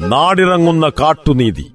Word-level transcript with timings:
നാടിറങ്ങുന്ന 0.00 0.88
കാട്ടുനീതി. 0.88 1.72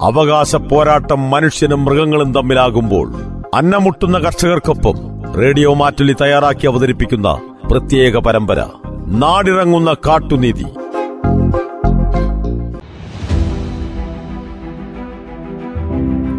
അവകാശ 0.00 0.56
പോരാട്ടം 0.56 1.30
മനുഷ്യനും 1.30 1.84
മൃഗങ്ങളും 1.84 2.34
തമ്മിലാകുമ്പോൾ 2.34 3.12
അന്നമുട്ടുന്ന 3.54 4.18
കർഷകർക്കൊപ്പം 4.18 5.22
റേഡിയോ 5.32 5.74
മാറ്റുലി 5.74 6.12
തയ്യാറാക്കി 6.12 6.66
അവതരിപ്പിക്കുന്ന 6.66 7.40
പ്രത്യേക 7.70 8.18
പരമ്പര 8.18 8.66
നാടിറങ്ങുന്ന 9.06 9.94
കാട്ടുനീതി. 9.94 10.64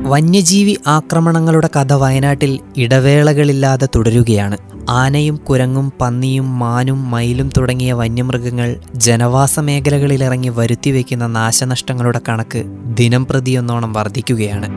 വന്യജീവി 0.08 0.78
ആക്രമണങ്ങളുടെ 0.88 1.70
കഥ 1.76 1.94
വയനാട്ടിൽ 1.94 2.60
ഇടവേളകളില്ലാതെ 2.78 3.88
തുടരുകയാണ്. 3.96 4.73
ആനയും 4.90 5.36
കുരങ്ങും 5.36 5.94
പന്നിയും 6.02 6.60
മാനും 6.60 7.12
മയിലും 7.12 7.50
തുടങ്ങിയ 7.58 7.94
വന്യമൃഗങ്ങൾ 7.94 8.76
ജനവാസ 8.96 9.60
മേഖലകളിലിറങ്ങി 9.60 10.50
വരുത്തിവെക്കുന്ന 10.50 11.28
നാശനഷ്ടങ്ങളുടെ 11.28 12.22
കണക്ക് 12.30 12.64
ദിനം 12.84 13.26
പ്രതിയൊന്നോണം 13.26 13.94
വർദ്ധിക്കുകയാണ്. 13.94 14.70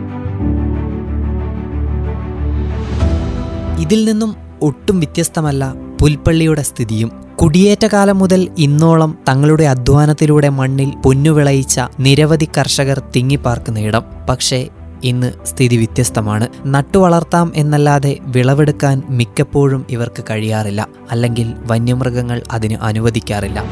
ഇതിൽ 3.80 4.05
നിന്നും 4.05 4.37
ഒട്ടും 4.63 5.01
വ്യത്യസ്തമല്ല 5.01 5.75
പുൽപ്പള്ളിയുടെ 6.01 6.63
സ്ഥിതിയും. 6.63 7.11
കുടിയേറ്റ 7.37 7.87
കാലം 7.87 8.19
മുതൽ 8.19 8.49
ഇന്നോളം 8.59 9.19
തങ്ങളുടെ 9.29 9.65
അധ്വാനത്തിലൂടെ 9.65 10.49
മണ്ണിൽ 10.49 10.93
പൊന്നുവിളയിച്ച 11.05 11.80
നിരവധി 12.01 12.49
കർഷകർ 12.59 13.02
തിങ്ങിപ്പാർക്കുന്ന 13.16 13.79
ഇടം. 13.79 14.02
പക്ഷേ 14.30 14.69
ഇന്ന് 15.05 15.33
സ്ഥിതി 15.47 15.77
വ്യത്യസ്തമാണ്. 15.77 16.49
നട്ടുവളർത്താം 16.67 17.53
എന്നല്ലാതെ 17.57 18.19
വിളവെടുക്കാൻ 18.21 19.03
മിക്കപ്പോഴും 19.11 19.87
ഇവർക്ക് 19.91 20.25
കഴിയാറില്ല. 20.31 20.89
അല്ലെങ്കിൽ 21.11 21.55
വന്യമൃഗങ്ങൾ 21.67 22.43
അതിന് 22.51 22.77
അനുവദിക്കാറില്ല. 22.83 23.65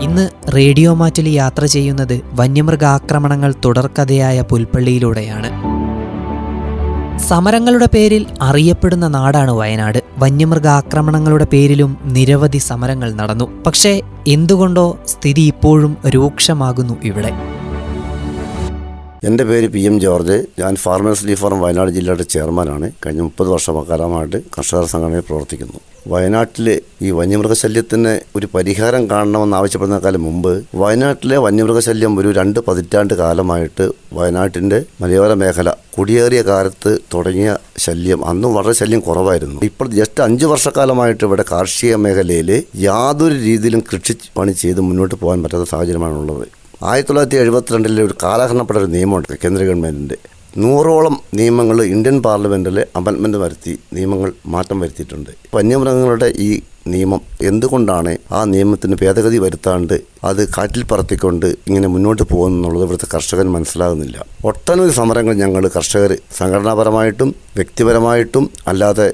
ഇന്ന് 0.00 0.28
റേഡിയോ 0.56 0.94
മാറ്റിൽ 0.94 1.28
യാത്ര 1.28 1.64
ചെയ്യുന്നത് 1.64 2.20
വന്യമൃഗാക്രമണങ്ങൾ 2.32 3.54
തുടർക്കഥയായ 3.64 4.40
പുൽപ്പള്ളിയിലൂടെയാണ്. 4.40 5.80
സമരങ്ങളുടെ 7.18 7.88
പേരിൽ 7.94 8.26
അറിയപ്പെടുന്ന 8.42 9.08
നാടാണ് 9.08 9.50
വയനാട്. 9.50 10.02
വന്യമൃഗാക്രമണങ്ങളുടെ 10.18 11.46
പേരിലും 11.52 11.96
നിരവധി 12.04 12.58
സമരങ്ങൾ 12.58 13.12
നടന്നു. 13.12 13.62
പക്ഷേ 13.66 14.02
എന്തുകൊണ്ടോ 14.28 14.98
സ്ഥിതി 15.06 15.40
ഇപ്പോഴും 15.40 15.96
രൂക്ഷമാകുന്നു 16.08 16.94
ഇവിടെ. 17.02 17.59
എന്റെ 19.28 19.44
പേര് 19.44 19.66
പി 19.72 19.80
എം 19.88 20.00
ജോർജ്. 20.00 20.36
ഞാൻ 20.58 20.74
ഫാർമേഴ്സ് 20.82 21.24
ലീഗ് 21.26 21.38
ഫോറം 21.38 21.60
വയനാട് 21.60 21.90
ജില്ലയുടെ 21.96 22.22
ചെയർമാനാണ്. 22.34 22.90
കഴിഞ്ഞ 23.04 23.20
മുപ്പത് 23.20 23.48
വർഷക്കാലമായിട്ട് 23.48 24.38
കർഷക 24.54 24.84
സംഘടനയിൽ 24.92 25.24
പ്രവർത്തിക്കുന്നു. 25.28 25.78
വയനാട്ടിൽ 26.12 26.80
ഈ 27.06 27.10
വന്യമൃഗശല്യത്തിന് 27.10 28.12
ഒരു 28.36 28.46
പരിഹാരം 28.54 29.10
കാണണമെന്ന് 29.10 29.56
ആവശ്യപ്പെടുന്നതിനേക്കാളും 29.56 30.22
മുമ്പ് 30.22 30.64
വയനാട്ടിലെ 30.74 31.36
വന്യമൃഗശല്യം 31.46 32.18
ഒരു 32.20 32.30
രണ്ട് 32.38 32.60
പതിറ്റാണ്ട് 32.68 33.14
കാലമായിട്ട് 33.14 33.86
വയനാട്ടിന്റെ 34.12 34.78
മലയോര 35.02 35.34
മേഖല 35.42 35.74
കുടിയേറിയ 35.96 36.42
കാലത്ത് 36.42 36.98
തുടങ്ങിയ 37.14 37.56
ശല്യം 37.78 38.24
അന്നും 38.24 38.54
വളരെ 38.54 38.72
ശല്യം 38.72 39.00
കുറവായിരുന്നു. 39.00 39.60
ഇപ്പോൾ 39.62 39.88
ജസ്റ്റ് 39.98 40.22
അഞ്ച് 40.22 40.46
വർഷക്കാലമായിട്ട് 40.46 41.24
ഇവിടെ 41.24 41.44
കാർഷിക 41.52 41.94
മേഖലയിൽ 41.96 42.62
യാതൊരു 42.76 43.34
രീതിയിലും 43.34 43.82
കൃഷി 43.90 44.16
പണി 44.38 44.52
ചെയ്ത് 44.52 44.80
മുന്നോട്ട് 44.80 45.14
പോകാൻ 45.14 45.42
പറ്റാത്ത 45.42 45.68
സാഹചര്യമാണുള്ളത്. 45.70 46.46
ആയിരത്തി 46.88 47.08
തൊള്ളായിരത്തി 47.08 47.38
എഴുപത്തിരണ്ടിലെ 47.40 48.02
ഒരു 48.08 48.14
കാലഹരണപ്പെട്ട 48.22 48.78
ഒരു 48.82 48.86
നിയമമുണ്ട്. 48.94 49.32
കേന്ദ്ര 49.42 49.62
ഗവൺമെന്റിന്റെ 49.68 50.16
നൂറോളം 50.62 51.14
നിയമങ്ങൾ 51.38 51.78
ഇന്ത്യൻ 51.94 52.16
പാർലമെന്റിൽ 52.26 52.78
അമൻമെന്റ് 52.98 53.38
വരുത്തി 53.42 53.72
നിയമങ്ങൾ 53.96 54.30
മാറ്റം 54.54 54.78
വരുത്തിയിട്ടുണ്ട്. 54.82 55.30
വന്യമൃഗങ്ങളുടെ 55.56 56.28
ഈ 56.46 56.48
നിയമം 56.92 57.20
എന്തുകൊണ്ടാണ് 57.48 58.12
ആ 58.36 58.40
നിയമത്തിന് 58.52 58.96
ഭേദഗതി 59.02 59.38
വരുത്താണ്ട് 59.44 59.94
അത് 60.28 60.42
കാറ്റിൽ 60.56 60.84
പറത്തിക്കൊണ്ട് 60.92 61.46
ഇങ്ങനെ 61.68 61.88
മുന്നോട്ട് 61.94 62.24
പോകുന്നുള്ളത് 62.32 62.84
ഇവിടുത്തെ 62.86 63.08
കർഷകൻ 63.14 63.46
മനസ്സിലാകുന്നില്ല. 63.56 64.16
ഒട്ടനവധി 64.50 64.94
സമരങ്ങൾ 65.00 65.34
ഞങ്ങൾ 65.42 65.68
കർഷകർ 65.76 66.14
സംഘടനാപരമായിട്ടും 66.38 67.30
വ്യക്തിപരമായിട്ടും 67.58 68.46
അല്ലാതെ 68.72 69.08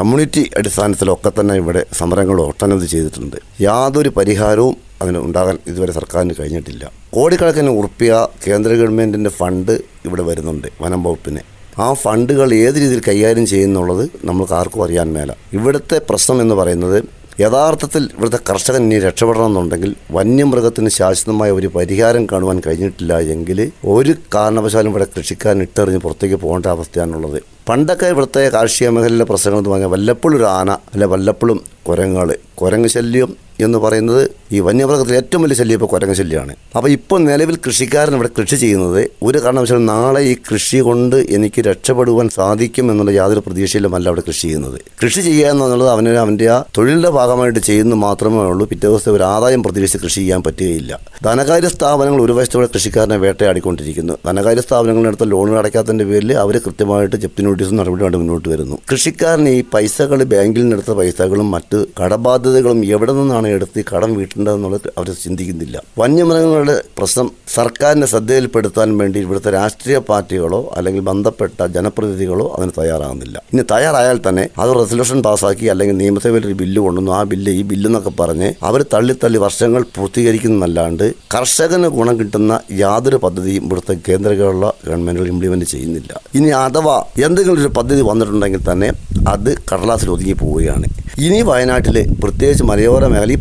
കമ്മ്യൂണിറ്റി 0.00 0.44
അടിസ്ഥാനത്തിലൊക്കെ 0.60 1.32
തന്നെ 1.40 1.56
ഇവിടെ 1.62 1.84
സമരങ്ങൾ 2.00 2.38
ഒട്ടനവധി 2.46 2.88
ചെയ്തിട്ടുണ്ട്. 2.94 3.38
യാതൊരു 3.68 4.12
പരിഹാരവും 4.20 4.76
അതിന് 5.02 5.20
ഉണ്ടാകാൻ 5.26 5.56
ഇതുവരെ 5.70 5.92
സർക്കാരിന് 5.98 6.34
കഴിഞ്ഞിട്ടില്ല. 6.40 6.84
കോടിക്കണക്കിന് 7.16 7.72
ഉറുപ്പിയ 7.80 8.12
കേന്ദ്ര 8.46 8.70
ഗവൺമെന്റിന്റെ 8.80 9.32
ഫണ്ട് 9.38 9.74
ഇവിടെ 10.08 10.24
വരുന്നുണ്ട് 10.28 10.68
വനം 10.82 11.02
വകുപ്പിന്. 11.06 11.42
ആ 11.84 11.88
ഫണ്ടുകൾ 12.04 12.48
ഏത് 12.64 12.76
രീതിയിൽ 12.82 13.02
കൈകാര്യം 13.08 13.46
ചെയ്യുന്നുള്ളത് 13.52 14.04
നമ്മൾക്ക് 14.28 14.54
ആർക്കും 14.60 14.82
അറിയാൻ 14.86 15.08
മേല. 15.16 15.32
ഇവിടുത്തെ 15.58 15.98
പ്രശ്നം 16.08 16.38
എന്ന് 16.44 16.54
പറയുന്നത് 16.60 16.98
യഥാർത്ഥത്തിൽ 17.42 18.02
ഇവിടുത്തെ 18.14 18.40
കർഷകൻ 18.48 18.82
ഇനി 18.86 18.96
രക്ഷപ്പെടണമെന്നുണ്ടെങ്കിൽ 19.04 19.90
വന്യമൃഗത്തിന് 20.16 20.90
ശാശ്വതമായ 20.96 21.50
ഒരു 21.58 21.68
പരിഹാരം 21.76 22.24
കാണുവാൻ 22.32 22.58
കഴിഞ്ഞിട്ടില്ല 22.66 23.12
എങ്കിൽ 23.34 23.58
ഒരു 23.94 24.12
കാരണവശാലും 24.34 24.90
ഇവിടെ 24.92 25.06
കൃഷിക്കാരൻ 25.14 25.62
ഇട്ടെറിഞ്ഞ് 25.66 26.00
പുറത്തേക്ക് 26.04 26.38
പോകേണ്ട 26.44 26.66
അവസ്ഥയാണുള്ളത്. 26.76 27.38
പണ്ടൊക്കെ 27.68 28.06
ഇവിടുത്തെ 28.06 28.48
കാർഷിക 28.48 28.88
മേഖലയിലെ 28.88 29.24
പ്രശ്നങ്ങൾ 29.24 29.58
എന്ന് 29.58 29.70
പറഞ്ഞാൽ 29.70 29.88
വല്ലപ്പോഴും 29.88 30.36
ഒരു 30.36 30.44
ആന 30.44 30.70
അല്ലെ 30.70 31.06
വല്ലപ്പോഴും 31.06 31.60
കുരങ്ങൾ 31.88 32.36
കുരങ്ങ് 32.54 32.88
ശല്യം 32.88 33.36
എന്ന് 33.60 33.78
പറയുന്നത് 33.78 34.30
ഈ 34.52 34.60
വന്യമൃഗത്തിൽ 34.60 35.14
ഏറ്റവും 35.16 35.42
വലിയ 35.42 35.56
ശല്യം 35.56 35.74
ഇപ്പോൾ 35.74 35.86
കുരങ്ങ് 35.86 36.14
ശല്യമാണ്. 36.16 36.54
അപ്പോൾ 36.76 36.88
ഇപ്പോൾ 36.88 37.18
നിലവിൽ 37.18 37.58
കൃഷിക്കാരൻ 37.66 38.14
ഇവിടെ 38.14 38.28
കൃഷി 38.38 38.56
ചെയ്യുന്നത് 38.56 39.08
ഒരു 39.22 39.38
കാരണവശാലും 39.38 39.86
നാളെ 39.86 40.20
ഈ 40.20 40.34
കൃഷി 40.34 40.78
കൊണ്ട് 40.78 41.16
എനിക്ക് 41.16 41.60
രക്ഷപ്പെടുവാൻ 41.60 42.28
സാധിക്കും 42.28 42.90
എന്നുള്ള 42.90 43.10
യാതൊരു 43.10 43.42
പ്രതീക്ഷയിലുമല്ല 43.46 44.08
അവിടെ 44.08 44.22
കൃഷി 44.28 44.40
ചെയ്യുന്നത്. 44.40 44.80
കൃഷി 45.02 45.20
ചെയ്യുക 45.20 45.50
എന്നുള്ളത് 45.50 45.90
അവന് 45.90 46.08
അവന്റെ 46.08 46.48
ആ 46.48 46.64
തൊഴിലിന്റെ 46.78 47.10
ഭാഗമായിട്ട് 47.10 47.58
ചെയ്യുന്നത് 47.58 47.98
മാത്രമേ 47.98 48.36
ഉള്ളൂ. 48.36 48.66
പിറ്റേ 48.66 48.88
ദിവസത്തെ 48.88 49.10
ഒരു 49.10 49.22
ആദായം 49.22 49.62
പ്രതീക്ഷിച്ച് 49.62 50.04
കൃഷി 50.04 50.20
ചെയ്യാൻ 50.20 50.42
പറ്റുകയില്ല. 50.42 51.00
ധനകാര്യ 51.24 51.68
സ്ഥാപനങ്ങൾ 51.68 52.22
ഒരു 52.22 52.32
വശത്തോടെ 52.32 52.68
കൃഷിക്കാരനെ 52.74 53.16
വേട്ടയാടിക്കൊണ്ടിരിക്കുന്നു. 53.16 54.16
ധനകാര്യ 54.26 54.60
സ്ഥാപനങ്ങളുടെ 54.60 55.08
അടുത്ത് 55.08 55.30
ലോണുകൾ 55.30 55.58
അടയ്ക്കാത്തതിന്റെ 55.58 56.04
പേരിൽ 56.04 56.32
അവർ 56.32 56.58
കൃത്യമായിട്ട് 56.58 57.16
ജപ്തി 57.16 57.42
നോട്ടീസും 57.52 57.76
നടപടിയുമായിട്ട് 57.80 58.18
മുന്നോട്ട് 58.22 58.48
വരുന്നു 58.52 58.76
കൃഷിക്കാരൻ 58.90 59.46
ഈ 59.54 59.58
പൈസകൾ 59.74 60.18
ബാങ്കിൽ 60.32 60.62
നിന്നെടുത്ത 60.62 60.92
പൈസകളും 60.98 61.48
മറ്റ് 61.54 61.78
കടബാധ്യതകളും 62.00 62.80
എവിടെ 62.94 63.12
നിന്നാണ് 63.18 63.48
എടുത്ത് 63.56 63.80
കടം 63.90 64.10
വീട്ടേണ്ടതെന്നുള്ളത് 64.18 64.88
അവർ 64.98 65.08
ചിന്തിക്കുന്നില്ല. 65.24 65.76
വന്യമൃഗങ്ങളുടെ 66.00 66.76
പ്രശ്നം 66.98 67.26
സർക്കാരിനെ 67.56 68.06
ശ്രദ്ധയിൽപ്പെടുത്താൻ 68.12 68.88
വേണ്ടി 69.00 69.18
ഇവിടുത്തെ 69.24 69.50
രാഷ്ട്രീയ 69.58 69.98
പാർട്ടികളോ 70.10 70.60
അല്ലെങ്കിൽ 70.76 71.02
ബന്ധപ്പെട്ട 71.10 71.66
ജനപ്രതിനിധികളോ 71.76 72.46
അതിന് 72.56 72.72
തയ്യാറാകുന്നില്ല. 72.78 73.36
ഇനി 73.52 73.64
തയ്യാറായാൽ 73.74 74.20
തന്നെ 74.28 74.44
അത് 74.62 74.70
റെസൊല്യൂഷൻ 74.80 75.18
പാസ്സാക്കി 75.28 75.66
അല്ലെങ്കിൽ 75.72 75.96
നിയമസഭയിൽ 76.02 76.46
ഒരു 76.50 76.56
ബില്ല് 76.62 76.80
കൊണ്ടുവന്നു 76.86 77.12
ആ 77.18 77.22
ബില്ല് 77.32 77.52
ഈ 77.60 77.62
ബില്ലെന്നൊക്കെ 77.72 78.12
പറഞ്ഞ് 78.20 78.48
അവർ 78.70 78.82
തള്ളിത്തള്ളി 78.94 79.38
വർഷങ്ങൾ 79.46 79.84
പൂർത്തീകരിക്കുന്നതല്ലാണ്ട് 79.96 81.06
കർഷകന് 81.34 81.90
ഗുണം 81.98 82.16
കിട്ടുന്ന 82.20 82.52
യാതൊരു 82.82 83.20
പദ്ധതിയും 83.26 83.64
ഇവിടുത്തെ 83.68 83.96
കേന്ദ്ര 84.08 84.32
ഗവൺമെന്റുകൾ 84.42 85.28
ഇംപ്ലിമെന്റ് 85.34 85.66
ചെയ്യുന്നില്ല. 85.74 86.12
ഇനി 86.38 86.50
അഥവാ 86.64 86.96
എന്തെങ്കിലും 87.42 87.68
ഒരു 87.68 87.74
പദ്ധതി 87.78 88.02
വന്നിട്ടുണ്ടെങ്കിൽ 88.08 88.60
തന്നെ 88.70 88.88
അത് 89.32 89.50
കടലാസിൽ 89.70 90.08
ഒതുങ്ങി 90.14 90.34
പോവുകയാണ്. 90.42 90.86
ഇനി 91.24 91.38
വയനാട്ടിൽ 91.48 91.96
പ്രത്യേകിച്ച് 92.22 92.64
മലയോര 92.70 93.04
മേഖല 93.12 93.32
ഈ 93.36 93.38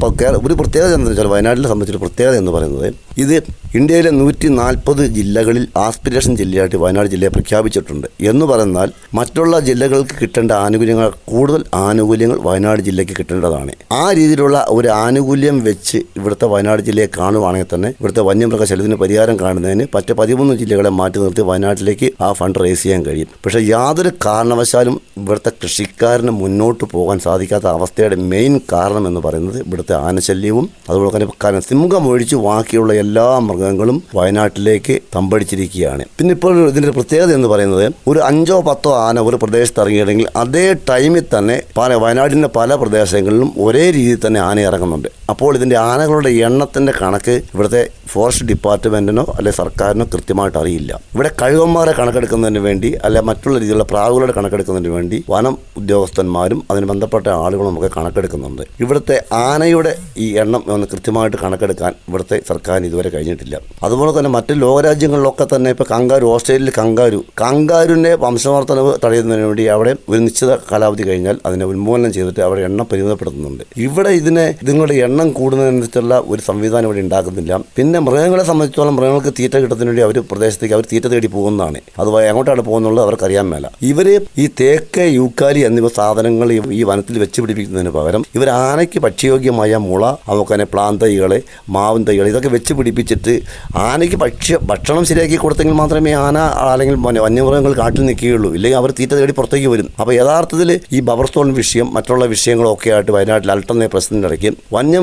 ഒരു 0.47 0.55
പ്രത്യേകത 0.61 0.87
എന്താണെന്ന് 0.87 1.11
വെച്ചാൽ 1.11 1.29
വയനാട്ടിലെ 1.33 1.67
സംബന്ധിച്ചൊരു 1.71 2.01
പ്രത്യേകത 2.05 2.35
എന്ന് 2.41 2.51
പറയുന്നത് 2.55 2.87
ഇത് 3.23 3.35
ഇന്ത്യയിലെ 3.77 4.11
നൂറ്റി 4.19 4.47
നാൽപ്പത് 4.57 5.01
ജില്ലകളിൽ 5.17 5.65
ആസ്പിരേഷൻ 5.83 6.33
ജില്ലയായിട്ട് 6.39 6.77
വയനാട് 6.81 7.09
ജില്ലയെ 7.11 7.29
പ്രഖ്യാപിച്ചിട്ടുണ്ട്. 7.35 8.07
എന്ന് 8.31 8.45
പറഞ്ഞാൽ 8.49 8.89
മറ്റുള്ള 9.17 9.53
ജില്ലകൾക്ക് 9.67 10.15
കിട്ടേണ്ട 10.21 10.51
ആനുകൂല്യങ്ങൾ 10.63 11.07
കൂടുതൽ 11.31 11.61
ആനുകൂല്യങ്ങൾ 11.83 12.37
വയനാട് 12.47 12.81
ജില്ലയ്ക്ക് 12.87 13.15
കിട്ടേണ്ടതാണ്. 13.19 13.73
ആ 13.99 14.01
രീതിയിലുള്ള 14.17 14.57
ഒരു 14.77 14.89
ആനുകൂല്യം 15.03 15.59
വെച്ച് 15.67 15.99
ഇവിടുത്തെ 16.19 16.49
വയനാട് 16.53 16.81
ജില്ലയെ 16.87 17.09
കാണുവാണെങ്കിൽ 17.19 17.69
തന്നെ 17.75 17.91
ഇവിടുത്തെ 17.99 18.25
വന്യമൃഗ 18.29 18.67
ശല്യത്തിന് 18.71 18.97
പരിഹാരം 19.03 19.37
കാണുന്നതിന് 19.43 19.85
മറ്റ് 19.95 20.15
പതിമൂന്ന് 20.21 20.55
ജില്ലകളെ 20.63 20.91
മാറ്റി 20.99 21.21
നിർത്തി 21.23 21.45
വയനാട്ടിലേക്ക് 21.51 22.09
ആ 22.27 22.29
ഫണ്ട് 22.41 22.59
റേസ് 22.63 22.83
ചെയ്യാൻ 22.83 23.03
കഴിയും. 23.07 23.31
പക്ഷേ 23.45 23.61
യാതൊരു 23.75 24.13
കാരണവശാലും 24.27 24.97
ഇവിടുത്തെ 25.21 25.53
കൃഷിക്കാരന് 25.61 26.35
മുന്നോട്ട് 26.41 26.83
പോകാൻ 26.95 27.17
സാധിക്കാത്ത 27.29 27.67
അവസ്ഥയുടെ 27.77 28.19
മെയിൻ 28.33 28.53
കാരണം 28.73 29.07
എന്ന് 29.11 29.23
പറയുന്നത് 29.29 29.59
ഇവിടുത്തെ 29.65 29.97
ആനശല്യവും 30.09 30.67
അതുപോലെ 30.91 31.11
തന്നെ 31.15 31.63
സിംഹം 31.71 32.03
ഒഴിച്ച് 32.11 32.37
ബാക്കിയുള്ള 32.49 32.91
എല്ലാ 33.05 33.25
മൃഗങ്ങളും 33.61 33.97
വയനാട്ടിലേക്ക് 34.17 34.95
തമ്പടിച്ചിരിക്കുകയാണ്. 35.15 36.03
പിന്നെ 36.17 36.31
ഇപ്പോൾ 36.37 36.53
ഇതിന്റെ 36.71 36.93
പ്രത്യേകത 36.97 37.31
എന്ന് 37.39 37.49
പറയുന്നത് 37.51 37.85
ഒരു 38.11 38.19
അഞ്ചോ 38.29 38.57
പത്തോ 38.67 38.91
ആന 39.05 39.19
ഒരു 39.29 39.37
പ്രദേശത്ത് 39.43 39.81
ഇറങ്ങിയിട്ടുണ്ടെങ്കിൽ 39.83 40.29
അതേ 40.43 40.65
ടൈമിൽ 40.89 41.25
തന്നെ 41.35 41.57
പല 41.79 41.93
വയനാടിന്റെ 42.03 42.49
പല 42.59 42.75
പ്രദേശങ്ങളിലും 42.81 43.49
ഒരേ 43.65 43.85
രീതിയിൽ 43.97 44.19
തന്നെ 44.25 44.39
ആന 44.49 44.59
ഇറങ്ങുന്നുണ്ട് 44.69 45.09
അപ്പോൾ 45.31 45.51
ഇതിന്റെ 45.57 45.77
ആനകളുടെ 45.89 46.29
എണ്ണത്തിന്റെ 46.47 46.93
കണക്ക് 47.01 47.35
ഇവിടുത്തെ 47.53 47.81
ഫോറസ്റ്റ് 48.11 48.45
ഡിപ്പാർട്ട്മെന്റിനോ 48.51 49.23
അല്ലെ 49.37 49.51
സർക്കാരിനോ 49.59 50.05
കൃത്യമായിട്ട് 50.13 50.57
അറിയില്ല. 50.61 50.91
ഇവിടെ 51.15 51.29
കഴുകന്മാരെ 51.41 51.91
കണക്കെടുക്കുന്നതിന് 51.99 52.61
വേണ്ടി 52.67 52.89
അല്ലെ 53.05 53.21
മറ്റുള്ള 53.29 53.55
രീതിയിലുള്ള 53.61 53.85
പ്രാവുകളുടെ 53.91 54.33
കണക്കെടുക്കുന്നതിന് 54.37 54.91
വേണ്ടി 54.95 55.17
വനം 55.33 55.55
ഉദ്യോഗസ്ഥന്മാരും 55.81 56.59
അതിന് 56.71 56.87
ബന്ധപ്പെട്ട 56.91 57.27
ആളുകളും 57.43 57.77
ഒക്കെ 57.79 57.89
കണക്കെടുക്കുന്നുണ്ട്. 57.97 58.63
ഇവിടുത്തെ 58.83 59.17
ആനയുടെ 59.45 59.93
ഈ 60.25 60.27
എണ്ണം 60.43 60.63
ഒന്ന് 60.75 60.87
കൃത്യമായിട്ട് 60.93 61.37
കണക്കെടുക്കാൻ 61.43 61.91
ഇവിടുത്തെ 62.09 62.39
സർക്കാരിന് 62.49 62.87
ഇതുവരെ 62.91 63.11
കഴിഞ്ഞിട്ടില്ല. 63.15 63.55
അതുപോലെ 63.87 64.11
തന്നെ 64.17 64.31
മറ്റ് 64.37 64.53
ലോകരാജ്യങ്ങളിലൊക്കെ 64.65 65.47
തന്നെ 65.55 65.69
ഇപ്പോൾ 65.75 65.89
കങ്കാരു 65.93 66.25
ഓസ്ട്രേലിയയിൽ 66.33 66.73
കങ്കാരു 66.79 67.21
കങ്കാരുവിന്റെ 67.43 68.11
വംശവർത്തനവ് 68.25 68.91
തടയുന്നതിന് 69.05 69.47
വേണ്ടി 69.49 69.65
അവിടെ 69.75 69.93
ഒരു 70.09 70.21
നിശ്ചിത 70.25 70.51
കാലാവധി 70.71 71.03
കഴിഞ്ഞാൽ 71.09 71.37
അതിനെ 71.45 71.65
ഉന്മൂലനം 71.71 72.13
ചെയ്തിട്ട് 72.17 72.41
അവിടെ 72.49 72.61
എണ്ണം 72.69 72.85
പരിമിതപ്പെടുത്തുന്നുണ്ട്. 72.91 73.63
ഇവിടെ 73.87 74.11
ഇതിനെ 74.21 74.45
ഇതുങ്ങളുടെ 74.63 74.95
എണ്ണം 75.07 75.20
കൂടുന്നതിനനുസരിച്ചുള്ള 75.29 76.23
ഒരു 76.27 76.41
സംവിധാനം 76.41 76.85
ഇവിടെ 76.85 76.99
ഉണ്ടാക്കുന്നില്ല. 76.99 77.59
പിന്നെ 77.75 77.99
മൃഗങ്ങളെ 77.99 78.43
സംബന്ധിച്ചോളം 78.43 78.95
മൃഗങ്ങൾക്ക് 78.95 79.27
തീറ്റ 79.27 79.57
കിട്ടുന്നതിന് 79.57 79.89
വേണ്ടി 79.89 80.03
അവർ 80.03 80.19
പ്രദേശത്തേക്ക് 80.31 80.73
അവർ 80.73 80.87
തീറ്റ 80.93 81.07
തേടി 81.07 81.27
പോകുന്നതാണ്. 81.27 81.79
അതുപോലെ 81.99 82.27
എങ്ങോട്ടാണ് 82.27 82.61
പോകുന്നുള്ളത് 82.61 83.05
അവർക്കറിയാൻ 83.05 83.49
മേല. 83.49 83.67
ഇവർ 83.81 84.21
ഈ 84.37 84.49
തേക്ക് 84.59 85.01
യൂക്കാലി 85.01 85.59
എന്നിവ 85.59 85.87
സാധനങ്ങൾ 85.87 86.51
ഈ- 86.53 86.83
വനത്തിൽ 86.83 87.19
വെച്ച് 87.19 87.41
പിടിപ്പിക്കുന്നതിന് 87.41 87.89
പകരം 87.89 88.25
ഇവർ 88.35 88.49
ആനയ്ക്ക് 88.49 88.99
ഭക്ഷ്യയോഗ്യമായ 88.99 89.75
മുള 89.75 90.05
അവക്കന്നെ 90.05 90.65
പ്ലാൻ 90.65 90.97
തൈകൾ 90.97 91.41
മാവിൻ 91.69 92.03
തൈകൾ 92.03 92.27
ഇതൊക്കെ 92.27 92.47
വെച്ച് 92.47 92.73
പിടിപ്പിച്ചിട്ട് 92.73 93.39
ആനയ്ക്ക് 93.75 94.15
ഭക്ഷ്യ 94.15 94.59
ഭക്ഷണം 94.63 95.05
ശരിയാക്കി 95.05 95.35
കൊടുത്തെങ്കിൽ 95.35 95.73
മാത്രമേ 95.73 96.11
ആന 96.11 96.37
അല്ലെങ്കിൽ 96.37 96.95
വന്യ- 96.95 97.23
വന്യമൃഗങ്ങൾ 97.23 97.73
കാട്ടിൽ 97.73 98.05
നിൽക്കുകയുള്ളൂ. 98.05 98.53
ഇല്ലെങ്കിൽ 98.53 98.77
അവർ 98.77 98.91
തീറ്റ 98.91 99.09
തേടി 99.09 99.31
പുറത്തേക്ക് 99.31 99.67
വരും. 99.67 99.89
അപ്പോൾ 99.99 100.13
യഥാർത്ഥത്തിൽ 100.13 100.79
ഈ 100.93 100.99
ബബർ 100.99 101.31
വിഷയം 101.41 101.93
മറ്റുള്ള 101.93 102.25
വിഷയങ്ങളൊക്കെ 102.25 102.89
ആയിട്ട് 102.89 103.11
വയനാട്ടിൽ 103.11 103.51
അൽട്ടന്നെ 103.51 103.87
പ്രസിഡന്റ് 103.87 104.27
ഇടയ്ക്ക് 104.27 104.53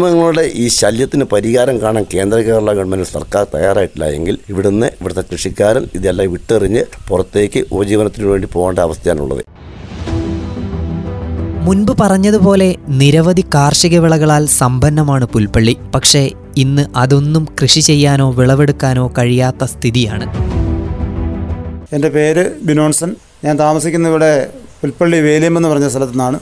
വന്യമൃഗങ്ങളുടെ 0.03 0.43
ഈ 0.62 0.65
ശല്യത്തിന് 0.81 1.25
പരിഹാരം 1.33 1.77
കാണാൻ 1.83 2.05
കേന്ദ്ര 2.12 2.37
കേരള 2.47 2.71
ഗവൺമെന്റ് 2.79 3.06
സർക്കാർ 3.15 3.45
തയ്യാറായിട്ടില്ല 3.55 4.05
എങ്കിൽ 4.17 4.35
ഇവിടുന്ന് 4.53 4.89
ഇവിടുത്തെ 5.00 5.23
കൃഷിക്കാരൻ 5.31 5.85
ഇതെല്ലാം 5.99 6.29
വിട്ടെറിഞ്ഞ് 6.35 6.83
പുറത്തേക്ക് 7.09 7.61
ഉപജീവനത്തിന് 7.75 8.27
വേണ്ടി 8.31 8.49
പോകേണ്ട 8.55 8.79
അവസ്ഥയാണുള്ളത്. 8.87 9.43
മുൻപ് 11.67 11.93
പറഞ്ഞതുപോലെ 12.03 12.69
നിരവധി 13.00 13.45
കാർഷിക 13.55 13.97
വിളകളാൽ 14.05 14.45
സമ്പന്നമാണ് 14.61 15.27
പുൽപ്പള്ളി. 15.33 15.75
പക്ഷേ 15.95 16.23
ഇന്ന് 16.65 16.85
അതൊന്നും 16.97 17.45
കൃഷി 17.61 17.83
ചെയ്യാനോ 17.89 18.27
വിളവെടുക്കാനോ 18.39 19.06
കഴിയാത്ത 19.19 19.65
സ്ഥിതിയാണ്. 19.75 20.29
എന്റെ 21.97 22.11
പേര് 22.19 22.45
ബിനോൺസൺ. 22.69 23.11
ഞാൻ 23.47 23.56
താമസിക്കുന്ന 23.65 24.12
ഇവിടെ 24.15 24.33
പുൽപ്പള്ളി 24.83 25.21
വേലിയം 25.29 25.56
എന്ന് 25.59 25.69
പറഞ്ഞ 25.69 25.89
സ്ഥലത്തു 25.95 26.17
നിന്നാണ് 26.17 26.39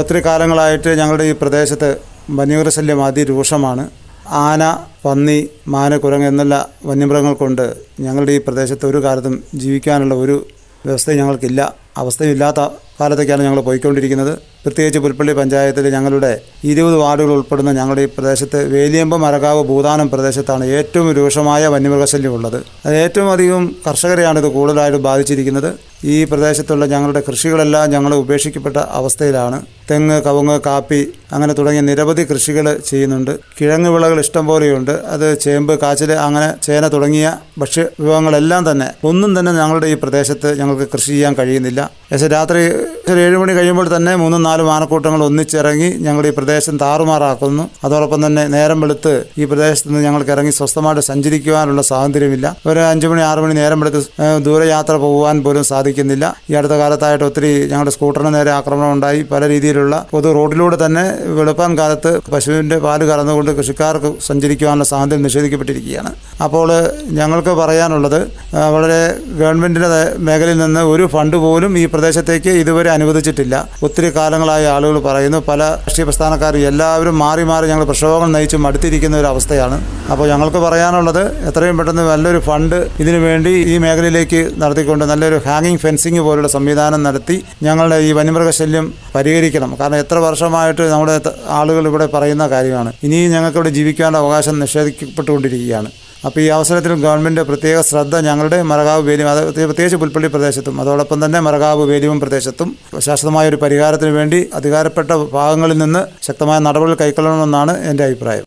ഒത്തിരി 0.00 0.20
കാലങ്ങളായിട്ട് 0.28 0.90
ഞങ്ങളുടെ 1.00 1.24
ഈ 1.24 1.34
പ്രദേശത്ത് 1.42 1.90
വന്യമൃഗശല്യം 2.36 3.04
അതിരൂക്ഷമാണ് 3.04 3.84
ആന 4.28 4.62
പന്നി 5.04 5.48
മാന 5.68 5.96
കുരങ്ങ് 5.96 6.26
എന്നുള്ള 6.26 6.68
വന്യമൃഗങ്ങൾ 6.84 7.32
കൊണ്ട് 7.32 7.76
ഞങ്ങളുടെ 8.00 8.32
ഈ 8.32 8.38
പ്രദേശത്ത് 8.38 8.86
ഒരു 8.86 9.02
കാലത്തും 9.02 9.42
ജീവിക്കാനുള്ള 9.54 10.14
ഒരു 10.14 10.46
വ്യവസ്ഥയും 10.84 11.18
ഞങ്ങൾക്കില്ല. 11.18 11.74
അവസ്ഥയില്ലാത്ത 11.96 12.60
കാലത്തേക്കാണ് 13.00 13.42
ഞങ്ങൾ 13.42 13.60
പോയിക്കൊണ്ടിരിക്കുന്നത്. 13.60 14.38
പ്രത്യേകിച്ച് 14.68 15.00
പുൽപ്പള്ളി 15.02 15.32
പഞ്ചായത്തിൽ 15.32 15.84
ഞങ്ങളുടെ 15.96 16.30
ഇരുപത് 16.70 16.96
വാർഡുകൾ 17.02 17.30
ഉൾപ്പെടുന്ന 17.36 17.70
ഞങ്ങളുടെ 17.72 18.02
ഈ 18.06 18.08
പ്രദേശത്ത് 18.16 18.58
വേലിയമ്പ 18.72 19.16
മരകാവ് 19.24 19.62
ഭൂതാനം 19.68 20.08
പ്രദേശത്താണ് 20.14 20.64
ഏറ്റവും 20.78 21.12
രൂക്ഷമായ 21.18 21.66
വന്യമൃഗശല്യം 21.74 22.34
ഉള്ളത്. 22.38 22.58
അത് 22.86 22.94
ഏറ്റവും 23.04 23.30
അധികം 23.32 23.64
കർഷകരെയാണ് 23.86 24.38
ഇത് 24.38 24.48
കൂടുതലായിട്ട് 24.56 24.98
ബാധിച്ചിരിക്കുന്നത്. 25.08 25.70
ഈ 26.04 26.24
പ്രദേശത്തുള്ള 26.24 26.84
ഞങ്ങളുടെ 26.86 27.20
കൃഷികളെല്ലാം 27.28 27.90
ഞങ്ങൾ 27.90 28.12
ഉപേക്ഷിക്കപ്പെട്ട 28.14 28.76
അവസ്ഥയിലാണ്. 28.98 29.58
തെങ്ങ് 29.90 30.16
കവുങ്ങ് 30.22 30.60
കാപ്പി 30.66 30.98
അങ്ങനെ 31.32 31.52
തുടങ്ങിയ 31.52 31.80
നിരവധി 31.80 32.22
കൃഷികൾ 32.24 32.66
ചെയ്യുന്നുണ്ട്. 32.90 33.32
കിഴങ്ങ് 33.60 33.90
വിളകൾ 33.94 34.18
ഇഷ്ടം 34.20 34.46
പോലെയുണ്ട്. 34.46 34.92
അത് 35.14 35.26
ചേമ്പ് 35.40 35.72
കാച്ചിൽ 35.82 36.12
അങ്ങനെ 36.26 36.48
ചേന 36.66 36.88
തുടങ്ങിയ 36.88 37.26
ഭക്ഷ്യ 37.60 37.84
വിഭവങ്ങളെല്ലാം 38.00 38.70
തന്നെ 38.70 38.88
ഒന്നും 39.10 39.32
തന്നെ 39.38 39.52
ഞങ്ങളുടെ 39.52 39.86
ഈ 39.86 39.94
പ്രദേശത്ത് 39.94 40.58
ഞങ്ങൾക്ക് 40.60 40.88
കൃഷി 40.94 41.10
ചെയ്യാൻ 41.14 41.34
കഴിയുന്നില്ല. 41.38 41.80
ഏകദേശം 42.12 42.30
രാത്രി 42.36 42.60
ഒരു 43.10 43.18
ഏഴ് 43.26 43.36
മണി 43.38 43.52
കഴിയുമ്പോൾ 43.52 43.96
തന്നെ 43.96 44.16
മൂന്നും 44.16 44.42
നാലും 44.42 44.57
ആനക്കൂട്ടങ്ങൾ 44.74 45.20
ഒന്നിച്ചിറങ്ങി 45.24 45.88
ഞങ്ങളുടെ 46.06 46.28
ഈ 46.28 46.34
പ്രദേശം 46.38 46.74
താറുമാറാക്കുന്നു. 46.82 47.64
അതോടൊപ്പം 47.86 48.20
തന്നെ 48.26 48.44
നേരം 48.54 48.80
വെളുത്ത് 48.80 49.14
ഈ 49.38 49.44
പ്രദേശത്ത് 49.44 49.88
നിന്ന് 49.88 50.02
ഞങ്ങൾക്ക് 50.06 50.30
ഇറങ്ങി 50.30 50.52
സ്വസ്ഥമായിട്ട് 50.58 51.04
സഞ്ചരിക്കുവാനുള്ള 51.10 51.82
സ്വാതന്ത്ര്യമില്ല. 51.88 52.46
ഒരു 52.66 52.80
അഞ്ചു 52.90 53.06
മണി 53.06 53.22
ആറു 53.30 53.40
മണി 53.44 53.54
നേരം 53.60 53.80
വെളുത്ത് 53.80 54.02
ദൂരയാത്ര 54.46 54.94
പോകുവാൻ 55.04 55.42
പോലും 55.46 55.64
സാധിക്കുന്നില്ല. 55.72 56.24
ഈ 56.50 56.54
അടുത്ത 56.60 56.72
കാലത്തായിട്ട് 56.82 57.24
ഒത്തിരി 57.28 57.52
ഞങ്ങളുടെ 57.72 57.94
സ്കൂട്ടറിന് 57.96 58.32
നേരെ 58.34 58.50
ആക്രമണം 58.58 58.92
ഉണ്ടായി. 58.96 59.22
പല 59.32 59.48
രീതിയിലുള്ള 59.54 59.94
പൊതു 60.12 60.32
റോഡിലൂടെ 60.38 60.78
തന്നെ 60.84 61.04
വെളുപ്പാൻ 61.38 61.78
കാലത്ത് 61.78 62.12
പശുവിന്റെ 62.32 62.78
പാൽ 62.86 63.02
കറന്നുകൊണ്ട് 63.10 63.50
കൃഷിക്കാർക്ക് 63.58 64.12
സഞ്ചരിക്കുവാനുള്ള 64.28 64.84
സ്വാതന്ത്ര്യം 64.90 65.22
നിഷേധിക്കപ്പെട്ടിരിക്കുകയാണ്. 65.28 66.12
അപ്പോൾ 66.46 66.68
ഞങ്ങൾക്ക് 67.18 67.52
പറയാനുള്ളത് 67.62 68.20
വളരെ 68.74 69.00
ഗവൺമെന്റിന്റെ 69.40 69.88
മേഖലയിൽ 70.26 70.58
നിന്ന് 70.58 70.80
ഒരു 70.92 71.04
ഫണ്ട് 71.14 71.36
പോലും 71.44 71.72
ഈ 71.78 71.84
പ്രദേശത്തേക്ക് 71.92 72.52
ഇതുവരെ 72.62 72.90
അനുവദിച്ചിട്ടില്ല. 72.96 73.54
ഒത്തിരി 73.86 74.08
കാലങ്ങളായി 74.38 74.66
ആളുകൾ 74.76 74.96
പറയുന്നു. 75.08 75.38
പല 75.50 75.60
രാഷ്ട്രീയ 75.84 76.04
പ്രസ്ഥാനക്കാരും 76.08 76.62
എല്ലാവരും 76.70 77.14
മാറി 77.22 77.44
മാറി 77.50 77.66
ഞങ്ങൾ 77.70 77.84
പ്രക്ഷോഭങ്ങൾ 77.90 78.28
നയിച്ച് 78.36 78.58
മടുത്തിരിക്കുന്ന 78.64 79.16
ഒരു 79.22 79.28
അവസ്ഥയാണ്. 79.32 79.76
അപ്പോൾ 80.12 80.24
ഞങ്ങൾക്ക് 80.32 80.60
പറയാനുള്ളത് 80.66 81.22
എത്രയും 81.48 81.76
പെട്ടെന്ന് 81.78 82.04
നല്ലൊരു 82.12 82.40
ഫണ്ട് 82.48 82.78
ഇതിനു 83.02 83.20
വേണ്ടി 83.26 83.52
ഈ 83.72 83.74
മേഖലയിലേക്ക് 83.84 84.40
നടത്തിക്കൊണ്ട് 84.62 85.04
നല്ലൊരു 85.12 85.38
ഹാങ്ങിങ് 85.48 85.80
ഫെൻസിങ് 85.84 86.22
പോലുള്ള 86.26 86.50
സംവിധാനം 86.56 87.02
നടത്തി 87.08 87.36
ഞങ്ങളുടെ 87.68 87.98
ഈ 88.08 88.10
വന്യമൃഗശല്യം 88.18 88.88
പരിഹരിക്കണം. 89.14 89.72
കാരണം 89.80 89.98
എത്ര 90.04 90.18
വർഷമായിട്ട് 90.28 90.84
നമ്മുടെ 90.94 91.16
ആളുകൾ 91.60 91.86
ഇവിടെ 91.92 92.08
പറയുന്ന 92.16 92.46
കാര്യമാണ്. 92.54 92.92
ഇനിയും 93.08 93.32
ഞങ്ങൾക്ക് 93.36 93.58
ഇവിടെ 93.60 93.72
ജീവിക്കാനുള്ള 93.78 94.20
അവകാശം 94.24 94.54
നിഷേധിക്കപ്പെട്ടുകൊണ്ടിരിക്കുകയാണ്. 94.64 95.90
അപ്പോൾ 96.28 96.40
ഈ 96.44 96.48
അവസരത്തിൽ 96.56 96.92
ഗവൺമെന്റ് 97.04 97.42
പ്രത്യേക 97.50 97.78
ശ്രദ്ധ 97.90 98.16
ഞങ്ങളുടെ 98.28 98.56
മറകാവ് 98.70 99.02
വേലിയും 99.08 99.28
അത് 99.32 99.40
പ്രത്യേകിച്ച് 99.68 99.98
പുൽപ്പള്ളി 100.02 100.28
പ്രദേശത്തും 100.34 100.80
അതോടൊപ്പം 100.82 101.18
തന്നെ 101.24 101.40
മറകാവ് 101.46 101.84
വേലിയും 101.90 102.20
പ്രദേശത്തും 102.22 102.68
ശാശ്വതമായ 103.06 103.52
ഒരു 103.52 103.58
പരിഹാരത്തിന് 103.64 104.12
വേണ്ടി 104.18 104.40
അധികാരപ്പെട്ട 104.58 105.10
ഭാഗങ്ങളിൽ 105.36 105.78
നിന്ന് 105.84 106.02
ശക്തമായ 106.28 106.58
നടപടികൾ 106.66 106.96
കൈക്കൊള്ളണമെന്നാണ് 107.02 107.74
എന്റെ 107.90 108.04
അഭിപ്രായം. 108.08 108.44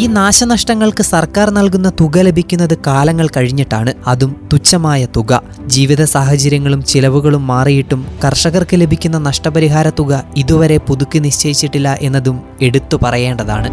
ഈ 0.00 0.04
നാശനഷ്ടങ്ങൾക്ക് 0.16 1.04
സർക്കാർ 1.12 1.46
നൽകുന്ന 1.58 1.88
തുക 2.00 2.18
ലഭിക്കുന്നത് 2.26 2.74
കാലങ്ങൾ 2.88 3.26
കഴിഞ്ഞിട്ടാണ്. 3.36 3.92
അതും 4.12 4.32
തുച്ഛമായ 4.52 5.02
തുക. 5.16 5.40
ജീവിത 5.76 6.02
സാഹചര്യങ്ങളും 6.14 6.82
ചിലവുകളും 6.92 7.44
മാറിയിട്ടും 7.52 8.02
കർഷകർക്ക് 8.24 8.76
ലഭിക്കുന്ന 8.82 9.20
നഷ്ടപരിഹാര 9.28 9.88
തുക 10.00 10.22
ഇതുവരെ 10.44 10.78
പുതുക്കി 10.90 11.20
നിശ്ചയിച്ചിട്ടില്ല 11.28 11.96
എന്നതും 12.08 12.38
എടുത്തു 12.68 12.98
പറയേണ്ടതാണ്. 13.06 13.70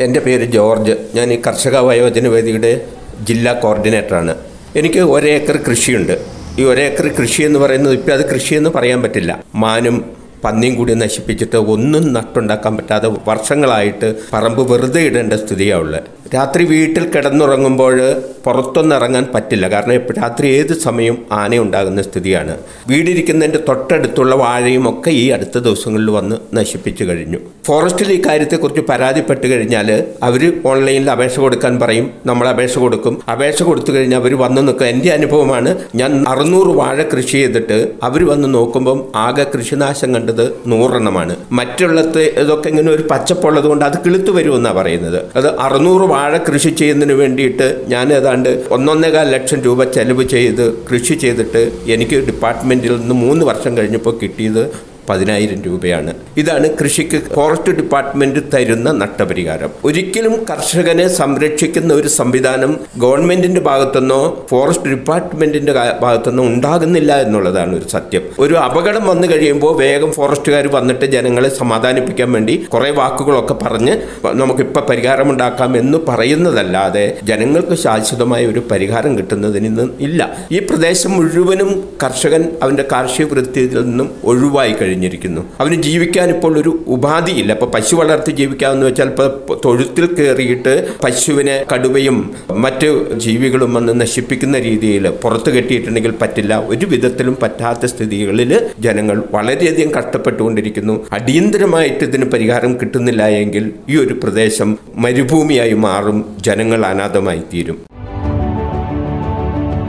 എന്റെ 0.00 0.20
പേര് 0.20 0.44
ജോർജ്. 0.44 0.92
ഞാൻ 1.14 1.32
ഈ 1.32 1.40
കർഷക 1.46 1.76
വയോജന 1.76 2.28
വേദിയുടെ 2.28 2.86
ജില്ലാ 3.22 3.52
കോർഡിനേറ്ററാണ്. 3.52 4.34
എനിക്ക് 4.76 4.98
ഒരേക്കർ 4.98 5.56
കൃഷിയുണ്ട്. 5.56 6.18
ഈ 6.58 6.64
ഒരേക്കർ 6.64 7.08
കൃഷി 7.08 7.42
എന്ന് 7.42 7.58
പറയുന്നത് 7.58 7.94
ഇപ്പം 7.94 8.12
അത് 8.12 8.34
കൃഷിയെന്ന് 8.34 8.70
പറയാൻ 8.70 9.02
പറ്റില്ല. 9.02 9.44
മാനും 9.54 10.16
പന്നിയും 10.44 10.74
കൂടി 10.74 10.94
നശിപ്പിച്ചിട്ട് 10.94 11.56
ഒന്നും 11.56 12.12
നട്ടുണ്ടാക്കാൻ 12.12 12.76
പറ്റാതെ 12.76 13.10
വർഷങ്ങളായിട്ട് 13.28 14.14
പറമ്പ് 14.32 14.72
വെറുതെ 14.72 15.00
ഇടേണ്ട 15.00 15.32
സ്ഥിതിയാണ് 15.32 15.82
ഉള്ളത്. 15.82 16.02
രാത്രി 16.32 16.64
വീട്ടിൽ 16.64 17.10
കിടന്നുറങ്ങുമ്പോൾ 17.10 18.14
പുറത്തൊന്നും 18.44 18.96
ഇറങ്ങാൻ 18.96 19.26
പറ്റില്ല. 19.34 19.68
കാരണം 19.68 19.94
രാത്രി 20.18 20.48
ഏത് 20.48 20.72
സമയവും 20.72 21.18
ആന 21.32 21.58
ഉണ്ടാകുന്ന 21.58 22.02
സ്ഥിതിയാണ്. 22.02 22.56
വീടിരിക്കുന്നതിന്റെ 22.88 23.60
തൊട്ടടുത്തുള്ള 23.68 24.34
വാഴയും 24.34 24.88
ഒക്കെ 24.90 25.10
ഈ 25.10 25.30
അടുത്ത 25.30 25.58
ദിവസങ്ങളിൽ 25.58 26.10
വന്ന് 26.10 26.36
നശിപ്പിച്ചു 26.54 27.04
കഴിഞ്ഞു. 27.04 27.38
ഫോറസ്റ്റിൽ 27.66 28.12
ഈ 28.12 28.22
കാര്യത്തെക്കുറിച്ച് 28.26 28.80
പരാതിപ്പെട്ട് 28.80 29.46
കഴിഞ്ഞാൽ 29.46 30.04
അവർ 30.22 30.52
ഓൺലൈനിൽ 30.66 31.10
അപേക്ഷ 31.10 31.38
കൊടുക്കാൻ 31.38 31.80
പറയും. 31.80 32.10
നമ്മൾ 32.26 32.48
അപേക്ഷ 32.48 32.78
കൊടുക്കും. 32.78 33.22
അപേക്ഷ 33.32 33.62
കൊടുത്തു 33.62 33.92
കഴിഞ്ഞാൽ 33.92 34.20
അവർ 34.20 34.34
വന്ന് 34.34 34.68
നിൽക്കുക 34.68 34.86
എന്റെ 34.86 35.10
അനുഭവമാണ് 35.10 35.78
ഞാൻ 35.94 36.24
അറുന്നൂറ് 36.28 36.76
വാഴ 36.76 37.02
കൃഷി 37.02 37.32
ചെയ്തിട്ട് 37.32 37.88
അവർ 38.02 38.26
വന്ന് 38.26 38.54
നോക്കുമ്പം 38.54 39.04
ആകെ 39.16 39.46
കൃഷിനാശം 39.54 40.14
കണ്ടത് 40.14 40.56
നൂറെണ്ണമാണ്. 40.66 41.36
മറ്റുള്ളത് 41.52 42.22
ഇതൊക്കെ 42.22 42.68
ഇങ്ങനെ 42.68 42.92
ഒരു 42.92 43.02
പച്ചപ്പുള്ളത് 43.10 43.64
കൊണ്ട് 43.64 43.84
അത് 43.84 43.98
കിളുത്തു 44.06 44.30
വരുമെന്നാണ് 44.30 44.76
പറയുന്നത്. 44.76 45.22
അത് 45.36 45.58
അറുന്നൂറ് 45.58 46.13
വാഴ 46.14 46.32
കൃഷി 46.46 46.70
ചെയ്യുന്നതിന് 46.70 47.14
വേണ്ടിയിട്ട് 47.14 47.66
ഞാൻ 47.86 48.06
ഏതാണ്ട് 48.12 48.50
ഒന്നൊന്നേകാൽ 48.70 49.26
ലക്ഷം 49.30 49.60
രൂപ 49.60 49.84
ചെലവ് 49.92 50.24
ചെയ്ത് 50.28 50.64
കൃഷി 50.88 51.14
ചെയ്തിട്ട് 51.16 51.62
എനിക്ക് 51.88 52.18
ഡിപ്പാർട്ട്മെന്റിൽ 52.26 52.94
നിന്ന് 52.96 53.16
മൂന്ന് 53.22 53.44
വർഷം 53.44 53.72
കഴിഞ്ഞപ്പോൾ 53.76 54.14
കിട്ടിയത് 54.20 54.62
പതിനായിരം 55.08 55.62
രൂപയാണ്. 55.62 56.14
ഇതാണ് 56.36 56.68
കൃഷിക്ക് 56.82 57.22
ഫോറസ്റ്റ് 57.34 57.70
ഡിപ്പാർട്ട്മെന്റ് 57.70 58.40
തരുന്ന 58.54 58.92
നഷ്ടപരിഹാരം. 58.92 59.70
ഒരിക്കലും 59.84 60.46
കർഷകനെ 60.50 61.08
സംരക്ഷിക്കുന്ന 61.08 61.94
ഒരു 61.94 62.08
സംവിധാനം 62.08 62.80
ഗവൺമെന്റിന്റെ 62.98 63.60
ഭാഗത്തുനിന്നോ 63.60 64.46
ഫോറസ്റ്റ് 64.50 64.88
ഡിപ്പാർട്ട്മെന്റിന്റെ 64.88 65.74
ഭാഗത്തുനിന്നോ 66.00 66.44
ഉണ്ടാകുന്നില്ല 66.44 67.20
എന്നുള്ളതാണ് 67.20 67.76
ഒരു 67.76 67.88
സത്യം. 67.88 68.22
ഒരു 68.38 68.54
അപകടം 68.54 69.06
വന്നു 69.06 69.26
കഴിയുമ്പോൾ 69.26 69.78
വേഗം 69.78 70.12
ഫോറസ്റ്റുകാർ 70.12 70.66
വന്നിട്ട് 70.66 71.04
ജനങ്ങളെ 71.04 71.48
സമാധാനിപ്പിക്കാൻ 71.48 72.32
വേണ്ടി 72.32 72.66
കുറെ 72.72 72.90
വാക്കുകളൊക്കെ 72.90 73.54
പറഞ്ഞ് 73.54 73.96
നമുക്കിപ്പോൾ 74.32 74.80
പരിഹാരമുണ്ടാക്കാം 74.80 75.76
എന്ന് 75.76 75.98
പറയുന്നതല്ലാതെ 76.08 77.18
ജനങ്ങൾക്ക് 77.24 77.74
ശാശ്വതമായ 77.74 78.46
ഒരു 78.46 78.62
പരിഹാരം 78.70 79.18
കിട്ടുന്നതിന് 79.18 79.88
ഇല്ല. 80.00 80.36
ഈ 80.52 80.58
പ്രദേശം 80.58 81.10
മുഴുവനും 81.10 81.70
കർഷകൻ 82.02 82.44
അവന്റെ 82.62 82.84
കാർഷിക 82.92 83.26
വൃത്തിയിൽ 83.26 83.80
നിന്നും 83.80 84.10
ഒഴിവായി 84.24 84.72
കഴിഞ്ഞു. 84.72 84.93
കഴിഞ്ഞിരിക്കുന്നു. 84.94 85.42
അവന് 85.60 85.76
ജീവിക്കാൻ 85.86 86.28
ഇപ്പോൾ 86.34 86.52
ഒരു 86.62 86.72
ഉപാധിയില്ല. 86.94 87.50
അപ്പൊ 87.56 87.66
പശു 87.76 87.94
വളർത്തി 88.00 88.32
ജീവിക്കാമെന്ന് 88.40 88.86
വെച്ചാൽ 88.88 89.08
ഇപ്പോൾ 89.12 89.28
തൊഴുത്തിൽ 89.64 90.04
കയറിയിട്ട് 90.18 90.72
പശുവിനെ 91.04 91.56
കടുവയും 91.72 92.16
മറ്റു 92.64 92.90
ജീവികളും 93.24 93.70
വന്ന് 93.76 93.92
നശിപ്പിക്കുന്ന 94.02 94.56
രീതിയിൽ 94.68 95.04
പുറത്തു 95.22 95.50
കെട്ടിയിട്ടുണ്ടെങ്കിൽ 95.56 96.14
പറ്റില്ല. 96.22 96.54
ഒരു 96.72 96.86
വിധത്തിലും 96.92 97.36
പറ്റാത്ത 97.42 97.86
സ്ഥിതികളിൽ 97.92 98.52
ജനങ്ങൾ 98.86 99.16
വളരെയധികം 99.36 99.92
കഷ്ടപ്പെട്ടുകൊണ്ടിരിക്കുന്നു. 99.98 100.94
അടിയന്തരമായിട്ട് 101.18 102.02
ഇതിന് 102.10 102.28
പരിഹാരം 102.34 102.74
കിട്ടുന്നില്ല 102.82 103.22
എങ്കിൽ 103.42 103.66
ഈ 103.92 103.96
ഒരു 104.04 104.14
പ്രദേശം 104.24 104.70
മരുഭൂമിയായി 105.06 105.76
മാറും. 105.88 106.20
ജനങ്ങൾ 106.48 106.80
അനാഥമായി 106.92 107.42
തീരും 107.52 107.80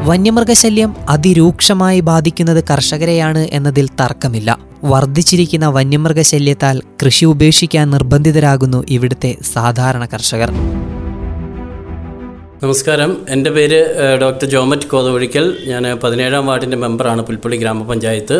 വന്യമൃഗശല്യം 0.08 0.92
അതിരൂക്ഷമായി 1.10 2.00
ബാധിക്കുന്നത് 2.00 2.64
കർഷകരെയാണ് 2.72 3.48
എന്നതിൽ 3.52 3.86
തർക്കമില്ല. 4.02 4.50
വർദ്ധിച്ചിരിക്കുന്ന 4.84 5.68
വന്യമൃഗശല്യത്താൽ 5.68 6.82
കൃഷി 7.04 7.26
ഉപേക്ഷിക്കാൻ 7.26 7.90
നിർബന്ധിതരാകുന്നു 7.90 8.86
ഇവിടുത്തെ 8.90 9.32
സാധാരണ 9.54 10.06
കർഷകർ. 10.06 10.52
നമസ്കാരം. 12.64 13.18
എന്റെ 13.30 13.52
പേര് 13.52 13.80
ഡോക്ടർ 14.22 14.46
ജോമറ്റ് 14.46 14.88
കോതവഴിക്കൽ 14.88 15.46
ഞാൻ 15.66 15.84
പതിനേഴാം 16.04 16.46
വാർഡിന്റെ 16.48 16.78
മെമ്പറാണ് 16.78 17.22
പുൽപ്പള്ളി 17.22 17.58
ഗ്രാമപഞ്ചായത്ത്. 17.58 18.38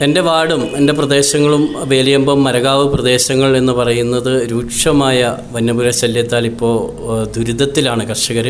എന്റെ 0.00 0.20
വാർഡും 0.20 0.62
എന്റെ 0.76 0.92
പ്രദേശങ്ങളും 0.92 1.64
വേലിയമ്പം 1.92 2.44
മരകാവ് 2.44 2.84
പ്രദേശങ്ങൾ 2.94 3.56
എന്ന് 3.56 3.72
പറയുന്നത് 3.72 4.50
രൂക്ഷമായ 4.50 5.36
വന്യമൃഗശല്യത്താൽ 5.52 6.46
ഇപ്പോൾ 6.46 6.76
ദുരിതത്തിലാണ് 7.36 8.06
കർഷകർ. 8.06 8.48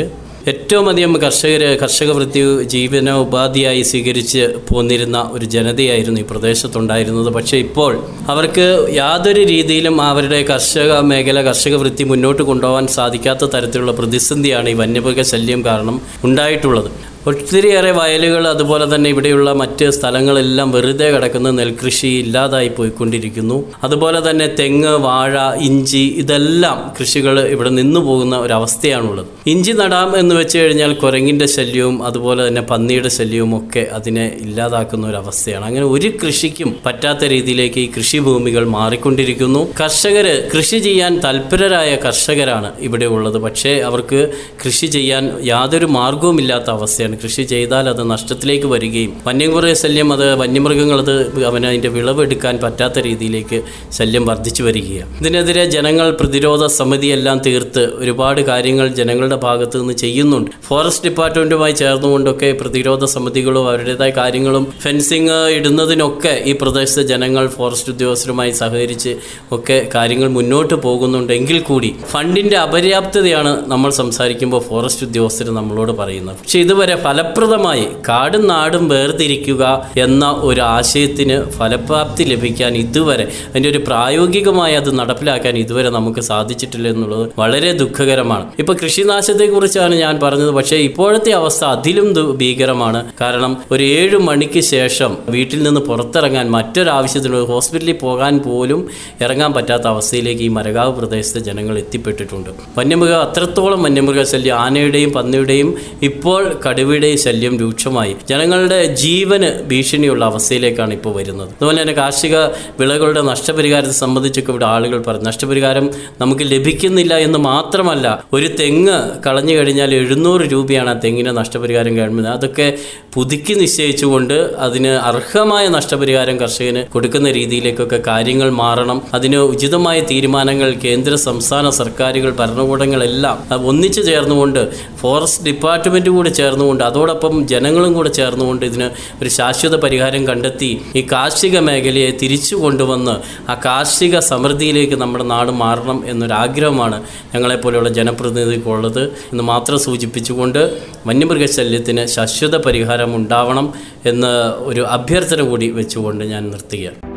ഏറ്റവും 0.49 0.88
അധികം 0.88 1.14
കർഷകർ 1.23 1.62
കർഷക 1.82 2.11
വൃത്തി 2.11 2.62
ജീവനോപാധിയായി 2.62 3.82
സ്വീകരിച്ച് 3.82 4.54
പോന്നിരുന്ന 4.68 5.30
ഒരു 5.32 5.44
ജനതയായിരുന്നു 5.44 6.20
ഈ 6.20 6.23
പ്രദേശത്തുണ്ടായിരുന്നത്. 6.23 7.32
പക്ഷേ 7.32 7.56
ഇപ്പോൾ 7.56 8.04
അവർക്ക് 8.28 8.88
യാതൊരു 8.92 9.42
രീതിയിലും 9.44 10.00
അവരുടെ 10.00 10.42
കർഷക 10.42 11.00
മേഖല 11.00 11.42
കർഷക 11.42 11.75
വൃത്തി 11.75 12.04
മുന്നോട്ട് 12.04 12.42
കൊണ്ടുപോകാൻ 12.42 12.87
സാധിക്കാത്ത 12.87 13.44
തരത്തിലുള്ള 13.44 13.92
പ്രതിസന്ധിയാണ് 13.92 14.68
ഈ 14.68 14.73
വന്യമൃഗ 14.73 15.23
ശല്യം 15.23 15.64
കാരണം 15.64 16.00
ഉണ്ടായിട്ടുള്ളത്. 16.25 16.90
ഒത്തിരിയേറെ 17.26 17.90
വയലുകൾ 17.90 18.48
അതുപോലെ 18.48 18.94
തന്നെ 18.94 19.10
ഇവിടെയുള്ള 19.10 19.52
മറ്റ് 19.52 19.90
സ്ഥലങ്ങളെല്ലാം 19.90 20.70
വെറുതെ 20.72 21.10
കിടക്കുന്ന 21.10 21.50
നെൽകൃഷി 21.50 22.06
ഇല്ലാതായി 22.06 22.68
പോയിക്കൊണ്ടിരിക്കുന്നു 22.68 23.64
അതുപോലെ 23.84 24.30
തന്നെ 24.30 24.46
തെങ്ങ് 24.58 24.88
വാഴ 24.88 25.38
ഇഞ്ചി 25.58 26.14
ഇതെല്ലാം 26.16 26.78
കൃഷികൾ 27.00 27.40
ഇവിടെ 27.40 27.70
നിന്നു 27.70 28.00
പോകുന്ന 28.00 28.38
ഒരവസ്ഥയാണുള്ളത്. 28.38 29.26
ഇഞ്ചി 29.46 29.72
നടാം 29.72 30.18
എന്ന് 30.18 30.34
വെച്ച് 30.34 30.58
കഴിഞ്ഞാൽ 30.58 30.94
കുരങ്ങിന്റെ 30.94 31.46
ശല്യവും 31.46 32.02
അതുപോലെ 32.02 32.48
തന്നെ 32.48 32.62
പന്നിയുടെ 32.62 33.08
ശല്യവും 33.08 33.52
ഒക്കെ 33.58 33.88
അതിനെ 33.92 34.38
ഇല്ലാതാക്കുന്ന 34.40 35.06
ഒരു 35.06 35.16
അവസ്ഥയാണ് 35.16 35.64
അങ്ങനെ 35.64 35.86
ഒരു 35.86 36.12
കൃഷിക്കും 36.24 36.76
പറ്റാത്ത 36.86 37.24
രീതിയിലേക്ക് 37.24 37.80
ഈ 37.80 37.90
കൃഷിഭൂമികൾ 37.98 38.64
മാറിക്കൊണ്ടിരിക്കുന്നു. 38.68 39.66
കർഷകർ 39.80 40.28
കൃഷി 40.56 40.78
ചെയ്യാൻ 40.78 41.20
തൽപരരായ 41.26 41.96
കർഷകരാണ് 41.96 42.72
ഇവിടെ 42.80 43.04
ഉള്ളത്. 43.04 43.38
പക്ഷേ 43.38 43.74
അവർക്ക് 43.90 44.32
കൃഷി 44.64 44.86
ചെയ്യാൻ 44.86 45.32
യാതൊരു 45.42 45.86
മാർഗവുമില്ലാത്ത 45.86 46.70
അവസ്ഥയാണ്. 46.70 47.08
കൃഷി 47.17 47.43
ചെയ്താൽ 47.43 47.88
അത് 47.88 48.11
നഷ്ടത്തിലേക്ക് 48.11 48.67
വരികയും 48.67 49.12
വന്യമൃഗ 49.26 49.73
ശല്യം 49.73 50.12
അത് 50.12 50.35
വന്യമൃഗങ്ങൾ 50.35 50.99
അത് 51.00 51.45
അവന് 51.45 51.67
അതിന്റെ 51.67 51.88
വിളവെടുക്കാൻ 51.88 52.59
പറ്റാത്ത 52.62 52.99
രീതിയിലേക്ക് 52.99 53.62
ശല്യം 53.99 54.25
വർദ്ധിച്ചു 54.26 54.62
വരികയാണ്. 54.62 55.19
ഇതിനെതിരെ 55.21 55.64
ജനങ്ങൾ 55.71 56.11
പ്രതിരോധ 56.11 56.64
സമിതിയെല്ലാം 56.67 57.38
തീർത്ത് 57.38 57.93
ഒരുപാട് 58.02 58.40
കാര്യങ്ങൾ 58.40 58.88
ജനങ്ങളുടെ 58.88 59.37
ഭാഗത്തു 59.37 59.79
നിന്ന് 59.79 59.93
ചെയ്യുന്നുണ്ട്. 59.93 60.50
ഫോറസ്റ്റ് 60.69 61.05
ഡിപ്പാർട്ട്മെന്റുമായി 61.09 61.73
ചേർന്നുകൊണ്ടൊക്കെ 61.73 62.52
പ്രതിരോധ 62.52 63.05
സമിതികളും 63.05 63.69
അവരുടേതായ 63.69 64.11
കാര്യങ്ങളും 64.11 64.73
ഫെൻസിങ് 64.83 65.38
ഇടുന്നതിനൊക്കെ 65.59 66.43
ഈ 66.47 66.52
പ്രദേശത്തെ 66.52 67.02
ജനങ്ങൾ 67.02 67.47
ഫോറസ്റ്റ് 67.47 67.93
ഉദ്യോഗസ്ഥരുമായി 67.93 68.50
സഹകരിച്ച് 68.50 69.17
ഒക്കെ 69.52 69.88
കാര്യങ്ങൾ 69.95 70.29
മുന്നോട്ട് 70.29 70.75
പോകുന്നുണ്ടെങ്കിൽ 70.75 71.59
കൂടി 71.61 71.95
ഫണ്ടിന്റെ 72.12 72.57
അപര്യാപ്തതയാണ് 72.57 73.71
നമ്മൾ 73.71 73.90
സംസാരിക്കുമ്പോൾ 73.90 74.61
ഫോറസ്റ്റ് 74.61 75.07
ഉദ്യോഗസ്ഥർ 75.07 75.50
നമ്മളോട് 75.50 75.93
പറയുന്നത്. 75.93 76.37
പക്ഷേ 76.37 76.59
ഇതുവരെ 76.59 76.97
ഫലപ്രദമായി 77.04 77.87
കാടും 78.09 78.45
നാടും 78.47 78.88
വേർതിരിക്കുക 78.88 79.64
എന്ന 79.97 80.25
ഒരു 80.49 80.61
ആശയത്തിന് 80.61 81.37
ഫലപ്രാപ്തി 81.59 82.25
ലഭിക്കാൻ 82.33 82.73
ഇതുവരെ 82.76 83.25
അതിന്റെ 83.49 83.69
ഒരു 83.69 83.80
പ്രായോഗികമായി 83.88 84.75
അത് 84.75 84.90
നടപ്പിലാക്കാൻ 84.99 85.57
ഇതുവരെ 85.64 85.90
നമുക്ക് 85.90 86.21
സാധിച്ചിട്ടില്ല 86.21 86.88
എന്നുള്ളത് 86.88 87.25
വളരെ 87.38 87.73
ദുഃഖകരമാണ്. 87.83 88.47
ഇപ്പൊ 88.59 88.73
കൃഷിനാശത്തെക്കുറിച്ചാണ് 88.83 89.95
ഞാൻ 89.95 90.14
പറഞ്ഞത് 90.25 90.50
പക്ഷേ 90.50 90.76
ഇപ്പോഴത്തെ 90.88 91.33
അവസ്ഥ 91.40 91.64
അതിലും 91.64 92.09
ഭീകരമാണ്. 92.40 93.00
കാരണം 93.21 93.52
ഒരു 93.71 93.83
ഏഴ് 93.99 94.19
മണിക്ക് 94.28 94.61
ശേഷം 94.75 95.11
വീട്ടിൽ 95.35 95.62
നിന്ന് 95.62 95.80
പുറത്തിറങ്ങാൻ 95.80 96.47
മറ്റൊരാവശ്യത്തിന് 96.57 97.40
ഹോസ്പിറ്റലിൽ 97.52 97.97
പോകാൻ 98.02 98.35
പോലും 98.47 98.80
ഇറങ്ങാൻ 99.25 99.50
പറ്റാത്ത 99.52 99.87
അവസ്ഥയിലേക്ക് 99.95 100.42
ഈ 100.49 100.50
മരകാവ് 100.59 100.92
പ്രദേശത്തെ 100.99 101.40
ജനങ്ങൾ 101.49 101.75
എത്തിപ്പെട്ടിട്ടുണ്ട്. 101.83 102.50
വന്യമൃഗ 102.78 103.14
അത്രത്തോളം 103.26 103.80
വന്യമൃഗശല്യം 103.87 104.57
ആനയുടെയും 104.64 105.12
പന്നിയുടെയും 105.12 105.69
ഇപ്പോൾ 106.09 106.42
കടുവയുടെയും 106.90 107.18
ശല്യം 107.25 107.54
രൂക്ഷമായി? 107.62 108.12
ജനങ്ങളുടെ 108.30 108.78
ജീവന് 109.02 109.49
ഭീഷണിയുള്ള 109.70 110.23
അവസ്ഥയിലേക്കാണ് 110.30 110.92
ഇപ്പോൾ 110.99 111.12
വരുന്നത്. 111.18 111.50
അതുപോലെ 111.56 111.78
തന്നെ 111.82 111.94
കാർഷിക 111.99 112.37
വിളകളുടെ 112.80 113.23
നഷ്ടപരിഹാരത്തെ 113.28 113.97
സംബന്ധിച്ചൊക്കെ 114.04 114.50
ഇവിടെ 114.52 114.66
ആളുകൾ 114.75 114.99
പറഞ്ഞു. 115.06 115.26
നഷ്ടപരിഹാരം 115.30 115.87
നമുക്ക് 116.20 116.44
ലഭിക്കുന്നില്ല 116.52 117.14
എന്ന് 117.26 117.38
മാത്രമല്ല 117.50 118.06
ഒരു 118.37 118.49
തെങ്ങ് 118.61 118.97
കളഞ്ഞു 119.26 119.54
കഴിഞ്ഞാൽ 119.59 119.92
എഴുന്നൂറ് 120.00 120.47
രൂപയാണ് 120.54 120.90
ആ 120.94 120.97
തെങ്ങിന് 121.04 121.35
നഷ്ടപരിഹാരം 121.40 121.94
ഗവൺമെന്റ്. 122.00 122.30
അതൊക്കെ 122.37 122.66
പുതുക്കി 123.14 123.54
നിശ്ചയിച്ചുകൊണ്ട് 123.61 124.37
അതിന് 124.66 124.92
അർഹമായ 125.11 125.64
നഷ്ടപരിഹാരം 125.76 126.37
കർഷകന് 126.42 126.82
കൊടുക്കുന്ന 126.97 127.30
രീതിയിലേക്കൊക്കെ 127.38 128.00
കാര്യങ്ങൾ 128.11 128.50
മാറണം. 128.62 129.00
അതിന് 129.18 129.40
ഉചിതമായ 129.52 130.00
തീരുമാനങ്ങൾ 130.12 130.73
കേന്ദ്ര 130.87 131.14
സംസ്ഥാന 131.28 131.70
സർക്കാരുകൾ 131.80 132.32
ഭരണകൂടങ്ങളെല്ലാം 132.42 133.38
ഒന്നിച്ചു 133.70 134.02
ചേർന്നുകൊണ്ട് 134.11 134.62
ഫോറസ്റ്റ് 135.00 135.47
ഡിപ്പാർട്ട്മെന്റ് 135.49 136.11
കൂടി 136.16 136.30
ചേർന്നുകൊണ്ട് 136.38 136.79
അതോടൊപ്പം 136.82 137.46
ജനങ്ങളും 137.46 137.92
കൂടെ 137.92 138.10
ചേർന്നുകൊണ്ട് 138.10 138.66
ഇതിന് 138.66 138.90
ഒരു 139.22 139.28
ശാശ്വത 139.28 139.76
പരിഹാരം 139.76 140.26
കണ്ടെത്തി 140.26 140.70
ഈ 140.96 141.02
കാർഷിക 141.12 141.58
മേഖലയെ 141.58 142.10
തിരിച്ചു 142.22 142.56
കൊണ്ടുവന്ന് 142.56 143.14
ആ 143.50 143.54
കാർഷിക 143.66 144.18
സമൃദ്ധിയിലേക്ക് 144.18 144.94
നമ്മുടെ 144.94 145.25
നാട് 145.25 145.50
മാറണം 145.50 146.04
എന്നൊരാഗ്രഹമാണ് 146.06 147.02
ഞങ്ങളെപ്പോലെയുള്ള 147.34 147.88
ജനപ്രതിനിധിക്കുള്ളത് 147.88 149.02
എന്ന് 149.32 149.44
മാത്രം 149.44 149.78
സൂചിപ്പിച്ചുകൊണ്ട് 149.78 150.62
വന്യമൃഗശല്യത്തിന് 151.06 152.06
ശാശ്വത 152.06 152.56
പരിഹാരം 152.56 153.16
ഉണ്ടാവണം 153.16 153.72
എന്ന 154.04 154.26
ഒരു 154.58 154.80
അഭ്യർത്ഥന 154.80 155.42
കൂടി 155.42 155.68
വെച്ചുകൊണ്ട് 155.70 156.25
ഞാൻ 156.25 156.50
നിർത്തുകയാണ്. 156.50 157.10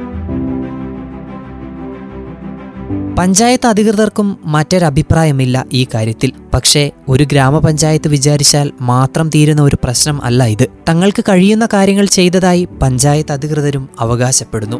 പഞ്ചായത്ത് 3.24 3.68
അധികൃതർക്കും 3.68 4.38
മറ്റൊരഭിപ്രായമില്ല 4.46 5.66
ഈ 5.74 5.88
കാര്യത്തിൽ. 5.94 6.32
പക്ഷേ 6.54 6.92
ഒരു 7.10 7.24
ഗ്രാമപഞ്ചായത്ത് 7.24 8.08
വിചാരിച്ചാൽ 8.08 8.72
മാത്രം 8.82 9.30
തീരുന്ന 9.30 9.62
ഒരു 9.62 9.78
പ്രശ്നം 9.84 10.24
അല്ല 10.24 10.44
ഇത്. 10.44 10.68
തങ്ങൾക്ക് 10.90 11.24
കഴിയുന്ന 11.30 11.68
കാര്യങ്ങൾ 11.74 12.06
ചെയ്തതായി 12.06 12.68
പഞ്ചായത്ത് 12.82 13.32
അധികൃതരും 13.32 13.90
അവകാശപ്പെടുന്നു. 14.00 14.78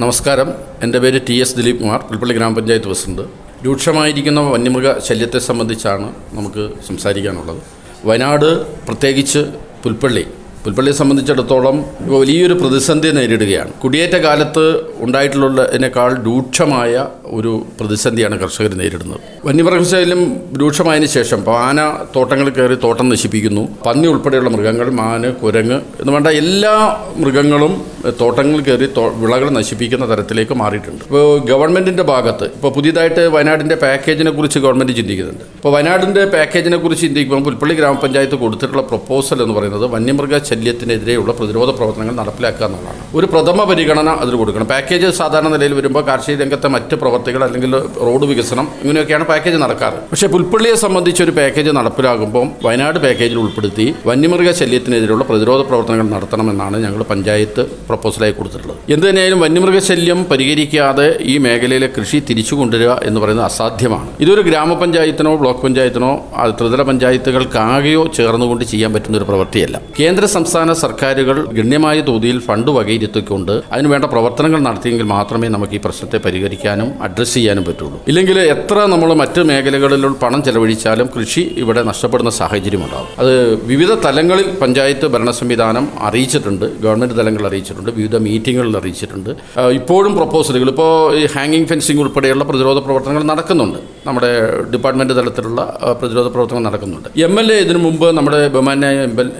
നമസ്കാരം. 0.00 0.54
എന്റെ 0.82 0.98
പേര് 0.98 1.20
ടി 1.28 1.34
എസ് 1.34 1.56
ദിലീപ് 1.56 1.76
കുമാർ 1.76 2.00
പുൽപ്പള്ളി 2.00 2.34
ഗ്രാമപഞ്ചായത്ത് 2.34 2.86
പ്രസിഡന്റ്. 2.86 3.22
രൂക്ഷമായിരിക്കുന്ന 3.66 4.40
വന്യമൃഗ 4.40 4.98
ശല്യത്തെ 4.98 5.38
സംബന്ധിച്ചാണ് 5.38 6.12
നമുക്ക് 6.32 6.70
സംസാരിക്കാനുള്ളത്. 6.88 7.62
വയനാട് 8.04 8.66
പ്രത്യേകിച്ച് 8.86 9.38
പുൽപ്പള്ളി 9.82 10.26
പുൽപ്പള്ളിയെ 10.64 10.94
സംബന്ധിച്ചിടത്തോളം 10.98 11.76
വലിയൊരു 12.12 12.54
പ്രതിസന്ധി 12.60 13.08
നേരിടുകയാണ്. 13.16 13.70
കുടിയേറ്റ 13.82 14.16
കാലത്ത് 14.26 14.64
ഉണ്ടായിട്ടുള്ളതിനേക്കാൾ 15.04 16.10
രൂക്ഷമായ 16.26 16.92
ഒരു 17.38 17.52
പ്രതിസന്ധിയാണ് 17.78 18.36
കർഷകർ 18.42 18.72
നേരിടുന്നത്. 18.80 19.20
വന്യമൃഗശൈലം 19.46 20.20
രൂക്ഷമായതിനു 20.60 21.08
ശേഷം 21.16 21.38
ഇപ്പോൾ 21.42 21.56
ആന 21.66 21.80
തോട്ടങ്ങളിൽ 22.14 22.52
കയറി 22.58 22.76
തോട്ടം 22.84 23.06
നശിപ്പിക്കുന്നു. 23.14 23.64
പന്നി 23.86 24.06
ഉൾപ്പെടെയുള്ള 24.12 24.50
മൃഗങ്ങൾ 24.54 24.88
മാന് 25.00 25.30
കുരങ്ങ് 25.42 25.78
എന്ന് 26.00 26.12
വേണ്ട 26.16 26.28
എല്ലാ 26.42 26.74
മൃഗങ്ങളും 27.22 27.74
തോട്ടങ്ങൾ 28.22 28.58
കയറി 28.68 28.88
വിളകൾ 29.22 29.48
നശിപ്പിക്കുന്ന 29.58 30.08
തരത്തിലേക്ക് 30.12 30.56
മാറിയിട്ടുണ്ട്. 30.62 31.04
ഇപ്പോൾ 31.08 31.26
ഗവൺമെന്റിന്റെ 31.50 32.06
ഭാഗത്ത് 32.12 32.48
ഇപ്പോൾ 32.56 32.72
പുതിയതായിട്ട് 32.78 33.22
വയനാടിന്റെ 33.36 33.78
പാക്കേജിനെ 33.84 34.34
കുറിച്ച് 34.38 34.58
ഗവൺമെന്റ് 34.66 34.96
ചിന്തിക്കുന്നുണ്ട്. 35.00 35.44
ഇപ്പോൾ 35.58 35.72
വയനാടിന്റെ 35.76 36.24
പാക്കേജിനെ 36.36 36.80
കുറിച്ച് 36.84 37.04
ചിന്തിക്കുമ്പോൾ 37.06 37.44
പുൽപ്പള്ളി 37.50 37.76
ഗ്രാമപഞ്ചായത്ത് 37.82 38.38
കൊടുത്തിട്ടുള്ള 38.44 38.84
പ്രപ്പോസൽ 38.90 39.38
എന്ന് 39.46 39.56
പറയുന്നത് 39.60 39.86
വന്യമൃഗ 39.94 40.34
ശല്യത്തിനെതിരെയുള്ള 40.54 41.32
പ്രതിരോധ 41.40 41.70
പ്രവർത്തനങ്ങൾ 41.76 42.14
നടപ്പിലാക്കുക 42.22 42.64
എന്നുള്ളതാണ്. 42.66 43.00
ഒരു 43.18 43.26
പ്രഥമ 43.32 43.64
പരിഗണന 43.70 44.08
അതിൽ 44.22 44.34
കൊടുക്കണം. 44.40 44.66
പാക്കേജ് 44.74 45.08
സാധാരണ 45.20 45.48
നിലയിൽ 45.54 45.72
വരുമ്പോൾ 45.78 46.02
കാർഷിക 46.08 46.36
രംഗത്തെ 46.42 46.68
മറ്റ് 46.74 46.94
പ്രവർത്തികൾ 47.02 47.40
അല്ലെങ്കിൽ 47.46 47.72
റോഡ് 48.06 48.26
വികസനം 48.30 48.66
ഇങ്ങനെയൊക്കെയാണ് 48.82 49.24
പാക്കേജ് 49.30 49.58
നടക്കാറ്. 49.64 49.98
പക്ഷേ 50.10 50.26
പുൽപ്പള്ളിയെ 50.34 50.76
സംബന്ധിച്ച് 50.84 51.22
ഒരു 51.26 51.32
പാക്കേജ് 51.38 51.72
നടപ്പിലാകുമ്പോൾ 51.78 52.46
വയനാട് 52.66 52.98
പാക്കേജിൽ 53.04 53.38
ഉൾപ്പെടുത്തി 53.44 53.86
വന്യമൃഗ 54.10 54.50
ശല്യത്തിനെതിരെയുള്ള 54.60 55.24
പ്രതിരോധ 55.30 55.60
പ്രവർത്തനങ്ങൾ 55.68 56.08
നടത്തണമെന്നാണ് 56.16 56.76
ഞങ്ങൾ 56.84 57.02
പഞ്ചായത്ത് 57.12 57.64
പ്രപ്പോസലായി 57.88 58.34
കൊടുത്തിട്ടുള്ളത്. 58.38 58.78
എന്ത് 58.94 59.06
തന്നെയായാലും 59.08 59.40
വന്യമൃഗ 59.44 59.78
ശല്യം 59.90 60.20
പരിഹരിക്കാതെ 60.32 61.08
ഈ 61.32 61.36
മേഖലയിലെ 61.46 61.90
കൃഷി 61.98 62.20
തിരിച്ചു 62.30 62.54
കൊണ്ടുവരിക 62.60 62.92
എന്ന് 63.08 63.20
പറയുന്നത് 63.24 63.46
അസാധ്യമാണ്. 63.50 64.08
ഇതൊരു 64.26 64.44
ഗ്രാമപഞ്ചായത്തിനോ 64.50 65.34
ബ്ലോക്ക് 65.42 65.62
പഞ്ചായത്തിനോ 65.66 66.12
ത്രിതല 66.58 66.82
പഞ്ചായത്തുകൾക്കാകെയോ 66.90 68.02
ചേർന്നുകൊണ്ട് 68.18 68.64
ചെയ്യാൻ 68.72 68.90
പറ്റുന്ന 68.94 69.18
ഒരു 69.20 69.26
പ്രവൃത്തിയല്ല. 69.30 69.76
കേന്ദ്ര 70.00 70.24
സംസ്ഥാന 70.44 70.72
സർക്കാരുകൾ 70.80 71.36
ഗണ്യമായ 71.56 71.98
തോതിൽ 72.06 72.38
ഫണ്ട് 72.46 72.68
വകയിരുത്തിക്കൊണ്ട് 72.76 73.52
അതിനുവേണ്ട 73.74 74.06
പ്രവർത്തനങ്ങൾ 74.14 74.60
നടത്തിയെങ്കിൽ 74.66 75.06
മാത്രമേ 75.12 75.46
നമുക്ക് 75.54 75.74
ഈ 75.78 75.80
പ്രശ്നത്തെ 75.84 76.18
പരിഹരിക്കാനും 76.24 76.88
അഡ്രസ്സ് 77.06 77.34
ചെയ്യാനും 77.36 77.64
പറ്റുള്ളൂ. 77.68 77.98
ഇല്ലെങ്കിൽ 78.10 78.38
എത്ര 78.54 78.76
നമ്മൾ 78.92 79.10
മറ്റ് 79.20 79.42
മേഖലകളിൽ 79.50 80.02
പണം 80.22 80.40
ചെലവഴിച്ചാലും 80.46 81.06
കൃഷി 81.14 81.42
ഇവിടെ 81.62 81.82
നഷ്ടപ്പെടുന്ന 81.90 82.32
സാഹചര്യം 82.40 82.82
ഉണ്ടാകും 82.86 83.14
അത് 83.22 83.32
വിവിധ 83.70 83.94
തലങ്ങളിൽ 84.06 84.50
പഞ്ചായത്ത് 84.62 85.08
ഭരണ 85.14 85.32
സംവിധാനം 85.40 85.86
അറിയിച്ചിട്ടുണ്ട് 86.08 86.66
ഗവൺമെന്റ് 86.84 87.16
തലങ്ങളിൽ 87.20 87.48
അറിയിച്ചിട്ടുണ്ട് 87.50 87.90
വിവിധ 88.00 88.20
മീറ്റിങ്ങുകളിൽ 88.26 88.76
അറിയിച്ചിട്ടുണ്ട്. 88.82 89.30
ഇപ്പോഴും 89.78 90.12
പ്രപ്പോസലുകൾ 90.20 90.70
ഇപ്പോൾ 90.74 90.92
ഈ 91.22 91.24
ഹാങ്ങിങ് 91.36 91.68
ഫെൻസിങ് 91.72 92.04
ഉൾപ്പെടെയുള്ള 92.04 92.46
പ്രതിരോധ 92.52 92.78
പ്രവർത്തനങ്ങൾ 92.88 93.24
നടക്കുന്നുണ്ട്. 93.32 93.80
നമ്മുടെ 94.10 94.32
ഡിപ്പാർട്ട്മെന്റ് 94.74 95.16
തലത്തിലുള്ള 95.20 95.60
പ്രതിരോധ 96.02 96.26
പ്രവർത്തനങ്ങൾ 96.36 96.68
നടക്കുന്നുണ്ട്. 96.70 97.10
എം 97.28 97.34
എൽ 97.44 97.50
എ 97.56 97.58
ഇതിനു 97.64 97.82
മുമ്പ് 97.88 98.06
നമ്മുടെ 98.20 98.42
ബഹുമാന്യ 98.54 98.88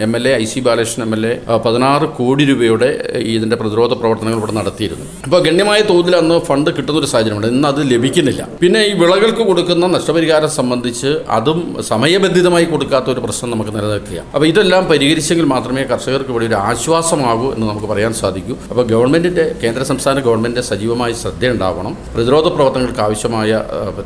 M 0.09 0.13
L 0.21 0.27
A 0.33 0.35
I 0.43 0.45
C 0.51 0.61
M 1.03 1.13
L 1.17 1.27
A 1.27 1.35
പതിനാറ് 1.65 2.07
കോടി 2.19 2.45
രൂപയുടെ 2.45 2.89
ഇതിന്റെ 3.35 3.57
പ്രതിരോധ 3.57 3.93
പ്രവർത്തനങ്ങൾ 4.01 4.39
ഇവിടെ 4.39 4.53
നടത്തിയിരുന്നു. 4.53 5.07
അപ്പോൾ 5.25 5.41
ഗണ്യമായ 5.47 5.81
തോതിൽ 5.91 6.17
അന്ന് 6.17 6.37
ഫണ്ട് 6.49 6.71
കിട്ടുന്ന 6.77 6.99
ഒരു 7.01 7.09
സാഹചര്യമുണ്ട്. 7.13 7.49
ഇന്ന് 7.55 7.69
അത് 7.69 7.81
ലഭിക്കുന്നില്ല. 7.93 8.49
പിന്നെ 8.63 8.81
ഈ 8.91 8.93
വിളകൾക്ക് 9.03 9.43
കൊടുക്കുന്ന 9.51 9.87
നഷ്ടപരിഹാരം 9.97 10.51
സംബന്ധിച്ച് 10.51 11.11
അതും 11.39 11.61
സമയബന്ധിതമായി 11.91 12.65
കൊടുക്കാത്ത 12.65 13.09
ഒരു 13.15 13.21
പ്രശ്നം 13.27 13.51
നമുക്ക് 13.51 13.75
നിലനിൽക്കുക 13.77 14.21
അപ്പോൾ 14.35 14.47
ഇതെല്ലാം 14.47 14.85
പരിഹരിച്ചെങ്കിൽ 14.93 15.47
മാത്രമേ 15.55 15.83
കർഷകർക്ക് 15.83 16.31
ഇവിടെ 16.35 16.47
ഒരു 16.51 16.55
ആശ്വാസമാകൂ 16.55 17.53
എന്ന് 17.55 17.67
നമുക്ക് 17.71 17.87
പറയാൻ 17.87 18.15
സാധിക്കൂ. 18.23 18.57
അപ്പോൾ 18.71 18.87
ഗവൺമെന്റിന്റെ 18.87 19.47
കേന്ദ്ര 19.65 19.83
സംസ്ഥാന 19.83 20.19
ഗവൺമെന്റിന്റെ 20.21 20.67
സജീവമായ 20.71 21.13
ശ്രദ്ധയുണ്ടാവണം 21.13 21.97
പ്രതിരോധ 22.15 22.47
പ്രവർത്തനങ്ങൾക്ക് 22.57 23.01
ആവശ്യമായ 23.01 23.63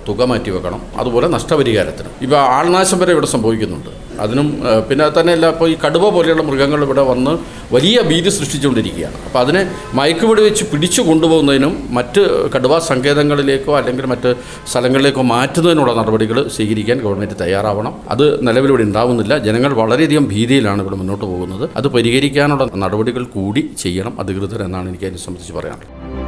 തുക 0.08 0.22
മാറ്റിവെക്കണം. 0.22 0.80
അതുപോലെ 0.98 1.28
നഷ്ടപരിഹാരത്തിന്. 1.28 2.08
ഇപ്പോൾ 2.22 2.36
ആൾനാശം 2.36 2.98
വരെ 2.98 3.12
ഇവിടെ 3.12 3.26
സംഭവിക്കുന്നുണ്ട്. 3.26 3.90
അതിനും 4.24 4.48
പിന്നെ 4.88 5.06
തന്നെയല്ല 5.18 5.46
ഇപ്പോൾ 5.54 5.68
ഈ 5.72 5.76
കടുവ 5.84 6.04
പോലെയുള്ള 6.16 6.42
മൃഗങ്ങൾ 6.48 6.80
ഇവിടെ 6.86 7.04
വന്ന് 7.10 7.32
വലിയ 7.74 7.98
ഭീതി 8.10 8.30
സൃഷ്ടിച്ചുകൊണ്ടിരിക്കുകയാണ്. 8.38 9.16
അപ്പോൾ 9.28 9.40
അതിനെ 9.44 9.62
മയക്കുപിടി 9.98 10.42
വെച്ച് 10.48 10.64
പിടിച്ചു 10.72 11.02
കൊണ്ടുപോകുന്നതിനും 11.08 11.74
മറ്റ് 11.98 12.22
കടുവ 12.54 12.78
സങ്കേതങ്ങളിലേക്കോ 12.90 13.74
അല്ലെങ്കിൽ 13.80 14.06
മറ്റ് 14.14 14.32
സ്ഥലങ്ങളിലേക്കോ 14.72 15.24
മാറ്റുന്നതിനുള്ള 15.34 15.94
നടപടികൾ 16.00 16.40
സ്വീകരിക്കാൻ 16.56 16.98
ഗവൺമെന്റ് 17.06 17.38
തയ്യാറാവണം. 17.42 17.94
അത് 18.14 18.26
നിലവിലിവിടെ 18.48 18.86
ഉണ്ടാവുന്നില്ല. 18.88 19.34
ജനങ്ങൾ 19.48 19.72
വളരെയധികം 19.82 20.26
ഭീതിയിലാണ് 20.32 20.82
ഇവിടെ 20.86 20.98
മുന്നോട്ട് 21.02 21.24
പോകുന്നത്. 21.32 21.66
അത് 21.80 21.88
പരിഹരിക്കാനുള്ള 21.96 22.66
നടപടികൾ 22.86 23.24
കൂടി 23.36 23.64
ചെയ്യണം 23.84 24.14
അധികൃതർ 24.24 24.62
എന്നാണ് 24.68 24.88
എനിക്ക് 24.92 25.08
അതിനെ 25.10 25.22
സംബന്ധിച്ച് 25.26 25.54
പറയാനുള്ളത്. 25.58 26.27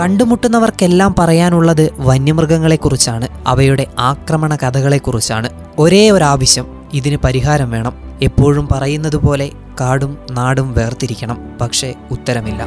കണ്ടുമുട്ടുന്നവർക്കെല്ലാം 0.00 1.14
പറയാനുള്ളത് 1.18 1.90
വന്യമൃഗങ്ങളെക്കുറിച്ചാണ്. 1.98 3.28
അവയുടെ 3.46 3.86
ആക്രമണ 3.98 4.54
കഥകളെക്കുറിച്ചാണ്. 4.54 5.50
ഒരേ 5.78 6.10
ഒരാവശ്യം 6.10 6.66
ഇതിന് 6.94 7.16
പരിഹാരം 7.16 7.70
വേണം. 7.70 7.92
എപ്പോഴും 8.22 8.68
പറയുന്നത് 8.72 9.16
പോലെ 9.16 9.50
കാടും 9.80 10.18
നാടും 10.30 10.74
വേർതിരിക്കണം. 10.74 11.38
പക്ഷേ 11.60 11.94
ഉത്തരമില്ല. 12.10 12.66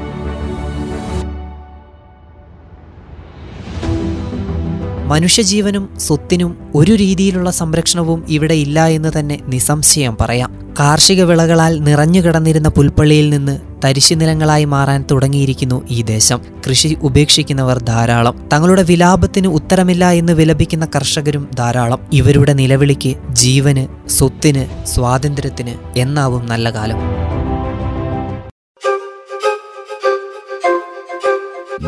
മനുഷ്യജീവനും 5.10 6.00
സ്വത്തിനും 6.00 6.58
ഒരു 6.76 6.92
രീതിയിലുള്ള 6.92 7.52
സംരക്ഷണവും 7.52 8.26
ഇവിടെ 8.30 8.54
ഇല്ല 8.54 8.88
എന്ന് 8.88 9.12
തന്നെ 9.20 9.40
നിസ്സംശയം 9.48 10.18
പറയാം. 10.22 10.74
കാർഷിക 10.80 11.24
വിളകളാൽ 11.24 11.80
നിറഞ്ഞു 11.80 12.22
കിടന്നിരുന്ന 12.22 12.70
പുൽപ്പള്ളിയിൽ 12.70 13.30
നിന്ന് 13.30 13.60
തരിശുനിലങ്ങളായി 13.86 14.66
മാറാൻ 14.66 15.06
തുടങ്ങിയിരിക്കുന്നു 15.12 15.88
ഈ 15.90 16.02
ദേശം. 16.02 16.42
കൃഷി 16.70 16.98
ഉപേക്ഷിക്കുന്നവർ 17.02 17.78
ധാരാളം. 17.84 18.50
തങ്ങളുടെ 18.54 18.84
വിലാപത്തിന് 18.84 19.48
ഉത്തരമില്ല 19.48 20.12
എന്ന് 20.12 20.34
വിലപിക്കുന്ന 20.34 20.88
കർഷകരും 20.96 21.50
ധാരാളം. 21.58 22.00
ഇവരുടെ 22.14 22.54
നിലവിളിക്ക് 22.54 23.16
ജീവന് 23.32 24.10
സ്വത്തിന് 24.10 24.86
സ്വാതന്ത്ര്യത്തിന് 24.86 26.00
എന്നാവും 26.00 26.46
നല്ല 26.46 26.70
കാലം. 26.70 26.98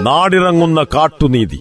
നാടിറങ്ങുന്ന 0.03 0.83
കാട്ടുനീതി. 0.83 1.59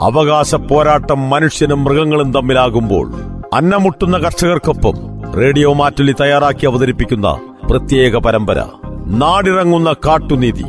അവകാശ 0.00 0.54
പോരാട്ടം 0.54 1.30
മനുഷ്യനും 1.30 1.84
മൃഗങ്ങളും 1.84 2.32
തമ്മിലാകുമ്പോൾ 2.32 3.06
അന്നമുട്ടുന്ന 3.54 4.16
കർഷകർക്കൊപ്പം 4.18 4.96
റേഡിയോ 5.36 5.72
മാറ്റുലി 5.72 6.14
തയ്യാറാക്കി 6.20 6.66
അവതരിപ്പിക്കുന്ന 6.66 7.28
പ്രത്യേക 7.70 8.16
പരമ്പര 8.16 8.60
നാടിറങ്ങുന്ന 9.06 9.92
കാട്ടുനീതി. 10.06 10.64